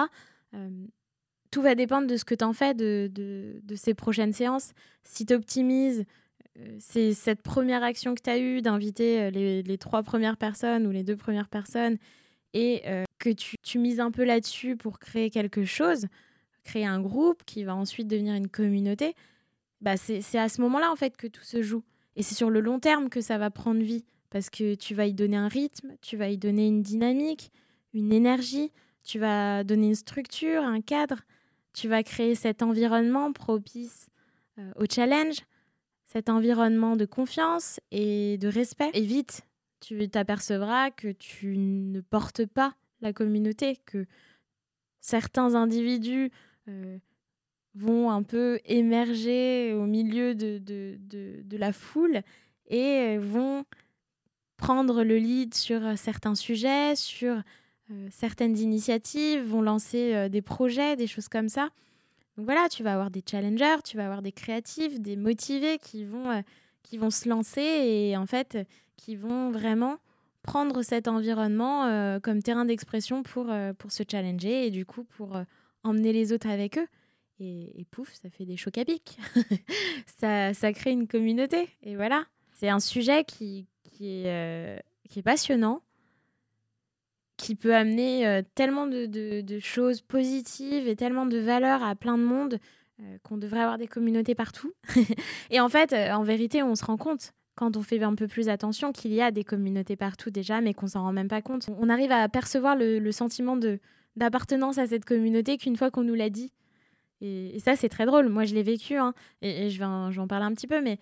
tout 1.51 1.62
va 1.62 1.75
dépendre 1.75 2.08
de 2.08 2.18
ce 2.18 2.25
que 2.25 2.36
tu 2.36 2.44
en 2.44 2.53
fais 2.53 2.74
de, 2.74 3.10
de, 3.12 3.60
de, 3.63 3.75
ces 3.75 3.94
prochaines 3.94 4.34
séances. 4.34 4.74
Si 5.03 5.25
tu 5.25 5.34
optimises 5.34 6.06
c'est 6.79 7.13
cette 7.13 7.41
première 7.41 7.83
action 7.83 8.15
que 8.15 8.21
tu 8.21 8.29
as 8.29 8.39
eue 8.39 8.61
d'inviter 8.61 9.21
euh, 9.21 9.29
les, 9.29 9.77
trois 9.77 10.03
premières 10.03 10.37
personnes 10.37 10.87
ou 10.87 10.91
les 10.91 11.03
deux 11.03 11.15
premières 11.15 11.49
personnes 11.49 11.97
et 12.53 12.81
euh, 12.85 13.03
que 13.19 13.29
tu, 13.29 13.55
tu, 13.61 13.79
mises 13.79 13.99
un 13.99 14.11
peu 14.11 14.23
là-dessus 14.23 14.75
pour 14.75 14.99
créer 14.99 15.29
quelque 15.29 15.65
chose, 15.65 16.07
créer 16.63 16.85
un 16.85 16.99
groupe 16.99 17.43
qui 17.45 17.63
va 17.63 17.75
ensuite 17.75 18.07
devenir 18.07 18.33
une 18.33 18.47
communauté, 18.47 19.15
bah 19.81 19.97
c'est 19.97 20.37
à 20.37 20.49
ce 20.49 20.61
moment-là 20.61 20.91
en 20.91 20.95
fait 20.95 21.15
que 21.15 21.27
tout 21.27 21.43
se 21.43 21.61
joue. 21.61 21.83
Et 22.15 22.23
c'est 22.23 22.35
sur 22.35 22.49
le 22.49 22.59
long 22.59 22.79
terme 22.79 23.09
que 23.09 23.21
ça 23.21 23.37
va 23.37 23.49
prendre 23.49 23.81
vie 23.81 24.03
parce 24.29 24.49
que 24.49 24.75
tu 24.75 24.93
vas 24.93 25.05
y 25.05 25.13
donner 25.13 25.37
un 25.37 25.47
rythme, 25.47 25.95
tu 26.01 26.17
vas 26.17 26.29
y 26.29 26.37
donner 26.37 26.67
une 26.67 26.81
dynamique, 26.81 27.51
une 27.93 28.11
énergie, 28.11 28.71
tu 29.03 29.19
vas 29.19 29.63
donner 29.63 29.87
une 29.87 29.95
structure, 29.95 30.63
un 30.63 30.81
cadre, 30.81 31.21
tu 31.73 31.87
vas 31.87 32.03
créer 32.03 32.35
cet 32.35 32.61
environnement 32.61 33.31
propice 33.31 34.09
au 34.75 34.83
challenge 34.89 35.37
cet 36.11 36.29
environnement 36.29 36.95
de 36.95 37.05
confiance 37.05 37.79
et 37.91 38.37
de 38.39 38.47
respect. 38.47 38.89
Et 38.93 39.01
vite, 39.01 39.43
tu 39.79 40.09
t'apercevras 40.09 40.89
que 40.89 41.09
tu 41.09 41.55
ne 41.57 42.01
portes 42.01 42.45
pas 42.45 42.73
la 43.01 43.13
communauté, 43.13 43.77
que 43.85 44.05
certains 44.99 45.53
individus 45.53 46.31
euh, 46.67 46.97
vont 47.75 48.09
un 48.09 48.23
peu 48.23 48.59
émerger 48.65 49.73
au 49.73 49.85
milieu 49.85 50.33
de, 50.33 51.57
la 51.57 51.71
foule 51.71 52.21
et 52.67 53.17
vont 53.19 53.65
prendre 54.57 55.03
le 55.03 55.17
lead 55.17 55.53
sur 55.53 55.97
certains 55.97 56.35
sujets, 56.35 56.95
sur 56.95 57.41
euh, 57.91 58.07
certaines 58.11 58.57
initiatives, 58.57 59.43
vont 59.43 59.61
lancer 59.61 60.13
euh, 60.13 60.27
des 60.27 60.41
projets, 60.41 60.95
des 60.95 61.07
choses 61.07 61.27
comme 61.27 61.49
ça. 61.49 61.69
Donc 62.39 62.46
voilà, 62.46 62.69
tu 62.69 62.84
vas 62.84 62.93
avoir 62.93 63.12
des 63.12 63.22
challengers, 63.29 63.84
tu 63.84 63.98
vas 63.98 64.05
avoir 64.05 64.22
des 64.22 64.31
créatifs, 64.31 64.98
des 65.01 65.17
motivés 65.17 65.77
qui 65.77 66.05
vont, 66.05 66.31
euh, 66.31 66.39
qui 66.84 66.98
vont 66.98 67.10
se 67.10 67.27
lancer 67.27 67.60
et 67.60 68.15
en 68.15 68.25
fait 68.25 68.58
qui 68.96 69.17
vont 69.17 69.51
vraiment 69.51 69.98
prendre 70.41 70.81
cet 70.81 71.10
environnement 71.10 72.17
comme 72.22 72.41
terrain 72.41 72.63
d'expression 72.63 73.24
pour, 73.24 73.51
pour 73.77 73.91
se 73.91 74.03
challenger 74.10 74.67
et 74.67 74.72
du 74.72 74.86
coup 74.86 75.03
pour 75.03 75.38
emmener 75.84 76.13
les 76.13 76.31
autres 76.31 76.48
avec 76.48 76.77
eux. 76.77 76.88
Et, 77.41 77.86
pouf, 77.91 78.13
ça 78.13 78.29
fait 78.29 78.46
des 78.46 78.55
chocs 78.55 78.77
à 78.77 78.86
ça, 80.05 80.53
ça 80.53 80.72
crée 80.72 80.91
une 80.91 81.08
communauté. 81.08 81.67
Et 81.84 81.98
voilà, 81.98 82.25
c'est 82.53 82.69
un 82.69 82.79
sujet 82.79 83.25
qui, 83.25 83.67
qui 83.84 84.24
est 84.24 84.81
passionnant 85.25 85.81
qui 87.39 87.55
peut 87.55 87.74
amener 87.74 88.27
euh, 88.27 88.41
tellement 88.53 88.86
de, 88.86 89.60
choses 89.60 90.01
positives 90.01 90.88
et 90.88 90.96
tellement 90.96 91.25
de 91.25 91.38
valeurs 91.38 91.81
à 91.84 91.96
plein 91.96 92.17
de 92.17 92.24
monde 92.24 92.60
euh, 93.00 93.17
qu'on 93.24 93.38
devrait 93.38 93.62
avoir 93.62 93.77
des 93.77 93.88
communautés 93.88 94.36
partout. 94.36 94.74
et 95.50 95.60
en 95.62 95.69
fait, 95.69 95.93
euh, 95.93 96.12
en 96.12 96.24
vérité, 96.24 96.62
on 96.62 96.75
se 96.75 96.84
rend 96.84 96.98
compte 96.98 97.34
quand 97.55 97.77
on 97.77 97.81
fait 97.81 98.03
un 98.03 98.15
peu 98.15 98.27
plus 98.27 98.50
attention 98.50 98.91
qu'il 98.91 99.13
y 99.13 99.22
a 99.22 99.31
des 99.31 99.43
communautés 99.43 99.96
partout 99.96 100.29
déjà, 100.29 100.60
mais 100.60 100.74
qu'on 100.74 100.88
s'en 100.88 101.03
rend 101.03 101.13
même 101.13 101.29
pas 101.29 101.41
compte. 101.41 101.69
On 101.79 101.89
arrive 101.89 102.12
à 102.12 102.27
percevoir 102.29 102.75
le, 102.77 103.12
sentiment 103.12 103.58
de 103.58 103.79
d'appartenance 104.15 104.77
à 104.77 104.88
cette 104.88 105.05
communauté 105.05 105.58
qu'une 105.58 105.77
fois 105.77 105.91
qu'on 105.91 106.03
nous 106.03 106.15
l'a 106.15 106.29
dit. 106.29 106.51
Et, 107.22 107.58
ça, 107.60 107.77
c'est 107.77 107.89
très 107.89 108.05
drôle. 108.05 108.27
Moi, 108.27 108.43
je 108.43 108.53
l'ai 108.53 108.63
vécu, 108.63 108.96
hein, 108.96 109.13
et, 109.41 109.69
je, 109.69 109.79
vais 109.79 109.86
en, 109.86 110.12
je 110.12 110.17
vais 110.17 110.22
en 110.22 110.27
parler 110.27 110.46
un 110.46 110.53
petit 110.53 110.67
peu, 110.67 110.81
mais 110.81 111.00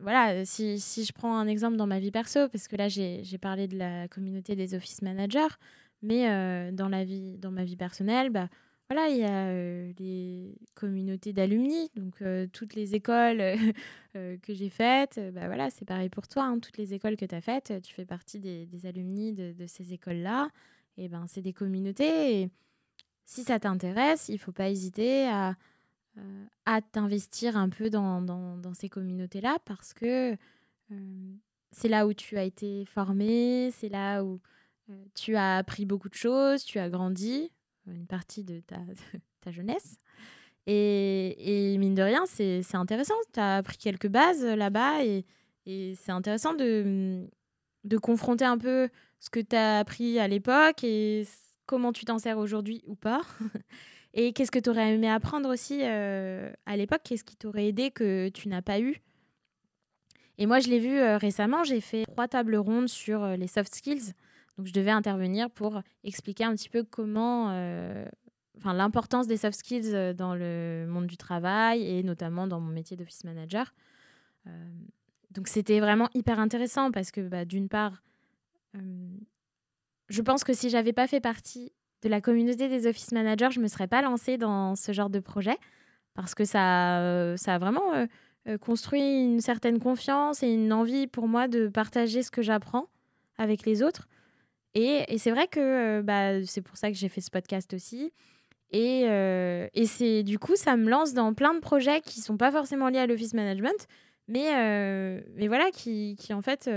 voilà, 0.00 0.32
euh, 0.32 0.42
si, 0.44 0.78
si, 0.80 1.04
je 1.04 1.12
prends 1.12 1.36
un 1.38 1.46
exemple 1.46 1.76
dans 1.76 1.86
ma 1.86 1.98
vie 1.98 2.10
perso, 2.10 2.48
parce 2.48 2.68
que 2.68 2.76
là 2.76 2.88
j'ai 2.88 3.38
parlé 3.40 3.68
de 3.68 3.76
la 3.76 4.08
communauté 4.08 4.56
des 4.56 4.74
office 4.74 5.02
managers, 5.02 5.54
mais 6.02 6.30
euh, 6.30 6.72
dans, 6.72 6.88
la 6.88 7.04
vie, 7.04 7.38
dans 7.38 7.50
ma 7.50 7.64
vie 7.64 7.76
personnelle, 7.76 8.30
bah, 8.30 8.48
voilà, 8.90 9.08
il 9.08 9.18
y 9.18 9.24
a 9.24 9.48
euh, 9.48 9.92
les 9.98 10.56
communautés 10.74 11.32
d'alumni, 11.32 11.90
donc 11.94 12.22
toutes 12.52 12.74
les 12.74 12.94
écoles 12.94 13.42
que 14.14 14.54
j'ai 14.54 14.70
faites, 14.70 15.20
bah, 15.34 15.46
voilà, 15.46 15.70
c'est 15.70 15.84
pareil 15.84 16.08
pour 16.08 16.26
toi, 16.28 16.44
hein, 16.44 16.58
toutes 16.58 16.78
les 16.78 16.94
écoles 16.94 17.16
que 17.16 17.26
tu 17.26 17.34
as 17.34 17.40
faites, 17.40 17.74
tu 17.82 17.92
fais 17.92 18.06
partie 18.06 18.38
des, 18.40 18.66
des 18.66 18.86
alumni 18.86 19.32
de, 19.32 19.52
de 19.52 19.66
ces 19.66 19.92
écoles-là, 19.92 20.48
et 20.96 21.08
ben 21.08 21.26
c'est 21.28 21.42
des 21.42 21.52
communautés, 21.52 22.42
et 22.42 22.50
si 23.24 23.44
ça 23.44 23.60
t'intéresse, 23.60 24.28
il 24.30 24.38
faut 24.38 24.52
pas 24.52 24.70
hésiter 24.70 25.26
à 25.28 25.54
à 26.64 26.82
t'investir 26.82 27.56
un 27.56 27.68
peu 27.68 27.90
dans, 27.90 28.74
ces 28.74 28.88
communautés-là 28.88 29.58
parce 29.64 29.94
que 29.94 30.36
euh, 30.92 31.34
c'est 31.70 31.88
là 31.88 32.06
où 32.06 32.12
tu 32.12 32.36
as 32.36 32.44
été 32.44 32.84
formé, 32.84 33.70
c'est 33.72 33.88
là 33.88 34.22
où 34.22 34.40
euh, 34.90 35.04
tu 35.14 35.36
as 35.36 35.56
appris 35.56 35.86
beaucoup 35.86 36.08
de 36.08 36.14
choses, 36.14 36.64
tu 36.64 36.78
as 36.78 36.88
grandi, 36.90 37.50
une 37.86 38.06
partie 38.06 38.44
de 38.44 38.60
ta, 38.60 38.78
jeunesse. 39.50 39.96
Et, 40.66 41.76
mine 41.78 41.94
de 41.94 42.02
rien, 42.02 42.26
c'est 42.26 42.74
intéressant. 42.74 43.14
Tu 43.32 43.40
as 43.40 43.56
appris 43.56 43.78
quelques 43.78 44.08
bases 44.08 44.44
là-bas 44.44 45.02
et, 45.02 45.24
et 45.64 45.94
c'est 45.94 46.12
intéressant 46.12 46.52
de, 46.52 47.26
de 47.84 47.96
confronter 47.96 48.44
un 48.44 48.58
peu 48.58 48.90
ce 49.20 49.30
que 49.30 49.40
tu 49.40 49.56
as 49.56 49.78
appris 49.78 50.18
à 50.18 50.28
l'époque 50.28 50.84
et 50.84 51.26
comment 51.64 51.92
tu 51.92 52.04
t'en 52.04 52.18
sers 52.18 52.38
aujourd'hui 52.38 52.82
ou 52.86 52.94
pas. 52.94 53.22
Et 54.14 54.32
qu'est-ce 54.32 54.50
que 54.50 54.58
tu 54.58 54.70
aurais 54.70 54.94
aimé 54.94 55.08
apprendre 55.08 55.48
aussi 55.48 55.80
euh, 55.82 56.50
à 56.66 56.76
l'époque? 56.76 57.02
Qu'est-ce 57.04 57.24
qui 57.24 57.36
t'aurait 57.36 57.66
aidé 57.66 57.90
que 57.90 58.28
tu 58.30 58.48
n'as 58.48 58.62
pas 58.62 58.80
eu? 58.80 59.00
Et 60.38 60.46
moi, 60.46 60.60
je 60.60 60.68
l'ai 60.68 60.78
vu 60.78 60.96
euh, 60.96 61.18
récemment, 61.18 61.64
j'ai 61.64 61.80
fait 61.80 62.04
trois 62.06 62.28
tables 62.28 62.56
rondes 62.56 62.88
sur 62.88 63.22
euh, 63.22 63.36
les 63.36 63.48
soft 63.48 63.74
skills. 63.74 64.12
Donc, 64.56 64.66
je 64.66 64.72
devais 64.72 64.90
intervenir 64.90 65.50
pour 65.50 65.82
expliquer 66.04 66.44
un 66.44 66.54
petit 66.54 66.68
peu 66.68 66.82
comment, 66.82 67.44
enfin, 68.56 68.72
l'importance 68.72 69.28
des 69.28 69.36
soft 69.36 69.56
skills 69.56 70.14
dans 70.16 70.34
le 70.34 70.84
monde 70.88 71.06
du 71.06 71.16
travail 71.16 71.86
et 71.86 72.02
notamment 72.02 72.48
dans 72.48 72.58
mon 72.58 72.72
métier 72.72 72.96
d'office 72.96 73.22
manager. 73.22 73.72
donc, 75.30 75.46
c'était 75.46 75.78
vraiment 75.78 76.08
hyper 76.12 76.40
intéressant 76.40 76.90
parce 76.90 77.12
que, 77.12 77.20
bah, 77.20 77.44
d'une 77.44 77.68
part, 77.68 78.02
je 80.08 80.22
pense 80.22 80.42
que 80.42 80.52
si 80.52 80.70
j'avais 80.70 80.92
pas 80.92 81.06
fait 81.06 81.20
partie 81.20 81.70
de 82.02 82.08
la 82.08 82.20
communauté 82.20 82.68
des 82.68 82.86
office 82.86 83.12
managers, 83.12 83.50
je 83.50 83.58
ne 83.58 83.64
me 83.64 83.68
serais 83.68 83.88
pas 83.88 84.02
lancée 84.02 84.38
dans 84.38 84.76
ce 84.76 84.92
genre 84.92 85.10
de 85.10 85.20
projet 85.20 85.56
parce 86.18 86.34
que 86.34 86.44
ça, 86.44 86.98
euh, 86.98 87.36
ça 87.36 87.54
a 87.54 87.58
vraiment 87.58 87.94
euh, 87.94 88.06
euh, 88.48 88.58
construit 88.58 89.22
une 89.22 89.40
certaine 89.40 89.78
confiance 89.78 90.42
et 90.42 90.52
une 90.52 90.72
envie 90.72 91.06
pour 91.06 91.28
moi 91.28 91.46
de 91.46 91.68
partager 91.68 92.24
ce 92.24 92.32
que 92.32 92.42
j'apprends 92.42 92.88
avec 93.36 93.64
les 93.64 93.84
autres. 93.84 94.08
Et, 94.74 95.04
et 95.06 95.18
c'est 95.18 95.30
vrai 95.30 95.46
que 95.46 96.00
bah, 96.00 96.44
c'est 96.44 96.60
pour 96.60 96.76
ça 96.76 96.90
que 96.90 96.96
j'ai 96.96 97.08
fait 97.08 97.20
ce 97.20 97.30
podcast 97.30 97.72
aussi. 97.72 98.12
Et, 98.70 99.02
et 99.02 99.86
c'est 99.86 100.24
du 100.24 100.38
coup, 100.38 100.54
ça 100.54 100.76
me 100.76 100.90
lance 100.90 101.14
dans 101.14 101.32
plein 101.32 101.54
de 101.54 101.60
projets 101.60 102.00
qui 102.00 102.20
sont 102.20 102.36
pas 102.36 102.50
forcément 102.50 102.88
liés 102.88 102.98
à 102.98 103.06
l'office 103.06 103.32
management, 103.32 103.86
mais, 104.26 104.48
voilà, 105.46 105.70
qui 105.72 106.16
en 106.32 106.42
fait 106.42 106.68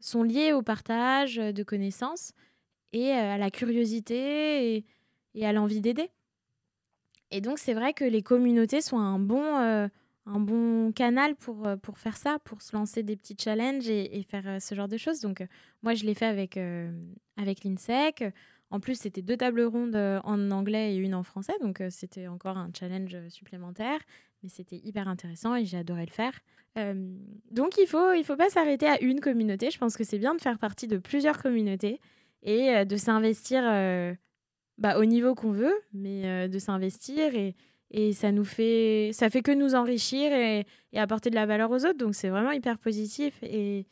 sont 0.00 0.22
liés 0.24 0.52
au 0.52 0.62
partage 0.62 1.36
de 1.36 1.62
connaissances 1.62 2.32
et 2.92 3.12
euh, 3.12 3.34
à 3.34 3.38
la 3.38 3.50
curiosité 3.50 4.84
et, 5.34 5.46
à 5.46 5.52
l'envie 5.52 5.80
d'aider. 5.80 6.10
Et 7.30 7.40
donc, 7.40 7.58
c'est 7.58 7.74
vrai 7.74 7.92
que 7.92 8.04
les 8.04 8.22
communautés 8.22 8.80
sont 8.80 8.98
un 8.98 9.18
bon, 9.18 9.42
euh, 9.60 9.88
un 10.26 10.40
bon 10.40 10.92
canal 10.92 11.34
pour, 11.34 11.66
euh, 11.66 11.76
pour 11.76 11.98
faire 11.98 12.16
ça, 12.16 12.38
pour 12.44 12.62
se 12.62 12.74
lancer 12.74 13.02
des 13.02 13.16
petits 13.16 13.36
challenges 13.38 13.88
et, 13.88 14.22
faire 14.22 14.62
ce 14.62 14.74
genre 14.74 14.88
de 14.88 14.96
choses. 14.96 15.20
Donc, 15.20 15.44
moi, 15.82 15.94
je 15.94 16.04
l'ai 16.04 16.14
fait 16.14 16.26
avec, 16.26 16.58
avec 17.36 17.64
l'INSEC. 17.64 18.24
En 18.70 18.80
plus, 18.80 18.98
c'était 18.98 19.22
deux 19.22 19.36
tables 19.36 19.62
rondes 19.62 19.96
en 19.96 20.50
anglais 20.50 20.94
et 20.94 20.96
une 20.96 21.14
en 21.14 21.22
français. 21.22 21.54
Donc, 21.60 21.82
c'était 21.90 22.28
encore 22.28 22.56
un 22.56 22.70
challenge 22.76 23.16
supplémentaire. 23.28 24.00
Mais 24.42 24.48
c'était 24.48 24.76
hyper 24.76 25.08
intéressant 25.08 25.54
et 25.54 25.64
j'ai 25.64 25.78
adoré 25.78 26.06
le 26.06 26.12
faire. 26.12 26.32
donc, 27.50 27.76
il 27.78 27.86
faut, 27.86 28.12
il 28.12 28.24
faut 28.24 28.36
pas 28.36 28.50
s'arrêter 28.50 28.86
à 28.86 29.02
une 29.02 29.20
communauté. 29.20 29.70
Je 29.70 29.78
pense 29.78 29.96
que 29.96 30.04
c'est 30.04 30.18
bien 30.18 30.34
de 30.34 30.40
faire 30.40 30.58
partie 30.58 30.86
de 30.86 30.96
plusieurs 30.96 31.42
communautés 31.42 32.00
et 32.46 32.84
de 32.86 32.96
s'investir 32.96 33.62
bah, 34.78 34.98
au 34.98 35.04
niveau 35.04 35.34
qu'on 35.34 35.52
veut, 35.52 35.74
mais 35.92 36.48
de 36.48 36.58
s'investir 36.58 37.34
et, 37.34 37.54
ça 38.12 38.32
nous 38.32 38.44
fait 38.44 39.10
ça 39.12 39.30
fait 39.30 39.42
que 39.42 39.52
nous 39.52 39.74
enrichir 39.74 40.32
et, 40.32 40.66
apporter 40.94 41.30
de 41.30 41.34
la 41.34 41.46
valeur 41.46 41.70
aux 41.70 41.84
autres 41.84 41.98
donc 41.98 42.14
c'est 42.14 42.28
vraiment 42.28 42.50
hyper 42.50 42.78
positif 42.78 43.38
et, 43.42 43.86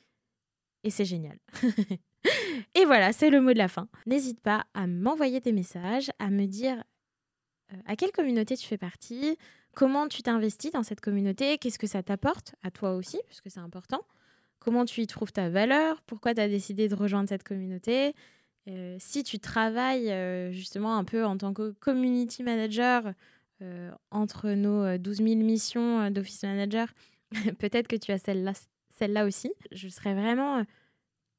et 0.82 0.90
c'est 0.90 1.04
génial. 1.04 1.38
et 2.74 2.84
voilà, 2.84 3.12
c'est 3.12 3.30
le 3.30 3.40
mot 3.40 3.52
de 3.52 3.58
la 3.58 3.68
fin. 3.68 3.88
N'hésite 4.06 4.40
pas 4.40 4.64
à 4.74 4.86
m'envoyer 4.86 5.40
des 5.40 5.52
messages, 5.52 6.10
à 6.18 6.30
me 6.30 6.46
dire 6.46 6.82
à 7.86 7.96
quelle 7.96 8.12
communauté 8.12 8.56
tu 8.56 8.66
fais 8.66 8.78
partie, 8.78 9.36
comment 9.74 10.08
tu 10.08 10.22
t'investis 10.22 10.70
dans 10.70 10.82
cette 10.82 11.00
communauté, 11.00 11.58
qu'est-ce 11.58 11.78
que 11.78 11.86
ça 11.86 12.02
t'apporte 12.02 12.54
à 12.62 12.70
toi 12.70 12.94
aussi, 12.94 13.20
puisque 13.26 13.50
c'est 13.50 13.60
important, 13.60 14.02
comment 14.58 14.84
tu 14.84 15.00
y 15.00 15.06
trouves 15.06 15.32
ta 15.32 15.48
valeur, 15.48 16.02
pourquoi 16.02 16.34
tu 16.34 16.40
as 16.40 16.48
décidé 16.48 16.88
de 16.88 16.94
rejoindre 16.94 17.28
cette 17.28 17.42
communauté, 17.42 18.14
euh, 18.68 18.96
si 18.98 19.22
tu 19.24 19.38
travailles 19.38 20.10
euh, 20.10 20.50
justement 20.50 20.96
un 20.96 21.04
peu 21.04 21.24
en 21.24 21.36
tant 21.36 21.52
que 21.52 21.72
community 21.80 22.42
manager 22.42 23.12
euh, 23.60 23.90
entre 24.10 24.50
nos 24.50 24.96
12 24.96 25.18
000 25.18 25.28
missions 25.36 26.10
d'office 26.10 26.42
manager, 26.42 26.88
peut-être 27.58 27.88
que 27.88 27.96
tu 27.96 28.12
as 28.12 28.18
celle-là 28.18 28.52
celle 28.96 29.18
aussi. 29.18 29.52
Je 29.72 29.88
serais 29.88 30.14
vraiment 30.14 30.64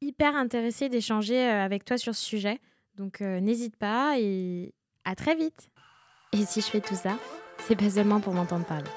hyper 0.01 0.35
intéressée 0.35 0.89
d'échanger 0.89 1.41
avec 1.41 1.85
toi 1.85 1.97
sur 1.97 2.13
ce 2.13 2.23
sujet. 2.23 2.59
Donc 2.95 3.21
n'hésite 3.21 3.77
pas 3.77 4.19
et 4.19 4.73
à 5.05 5.15
très 5.15 5.35
vite. 5.35 5.69
Et 6.33 6.45
si 6.45 6.59
je 6.59 6.65
fais 6.65 6.81
tout 6.81 6.95
ça, 6.95 7.17
c'est 7.59 7.77
pas 7.77 7.89
seulement 7.89 8.19
pour 8.19 8.33
m'entendre 8.33 8.65
parler. 8.65 8.89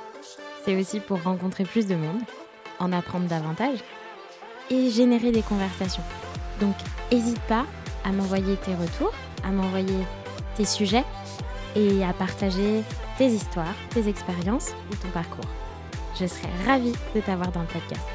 C'est 0.64 0.76
aussi 0.76 0.98
pour 0.98 1.22
rencontrer 1.22 1.64
plus 1.64 1.86
de 1.86 1.94
monde, 1.94 2.20
en 2.80 2.92
apprendre 2.92 3.28
davantage 3.28 3.78
et 4.70 4.90
générer 4.90 5.30
des 5.30 5.42
conversations. 5.42 6.02
Donc 6.60 6.74
n'hésite 7.12 7.40
pas 7.42 7.64
à 8.08 8.12
m'envoyer 8.12 8.56
tes 8.56 8.74
retours, 8.74 9.12
à 9.44 9.50
m'envoyer 9.50 10.04
tes 10.56 10.64
sujets 10.64 11.04
et 11.76 12.02
à 12.04 12.12
partager 12.12 12.82
tes 13.18 13.26
histoires, 13.26 13.74
tes 13.90 14.08
expériences 14.08 14.70
ou 14.90 14.96
ton 14.96 15.08
parcours. 15.08 15.48
Je 16.18 16.26
serais 16.26 16.48
ravie 16.66 16.94
de 17.14 17.20
t'avoir 17.20 17.52
dans 17.52 17.60
le 17.60 17.66
podcast. 17.66 18.06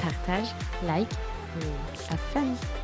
Partage, 0.00 0.48
like 0.86 1.12
et 1.60 2.12
have 2.12 2.20
fun 2.32 2.77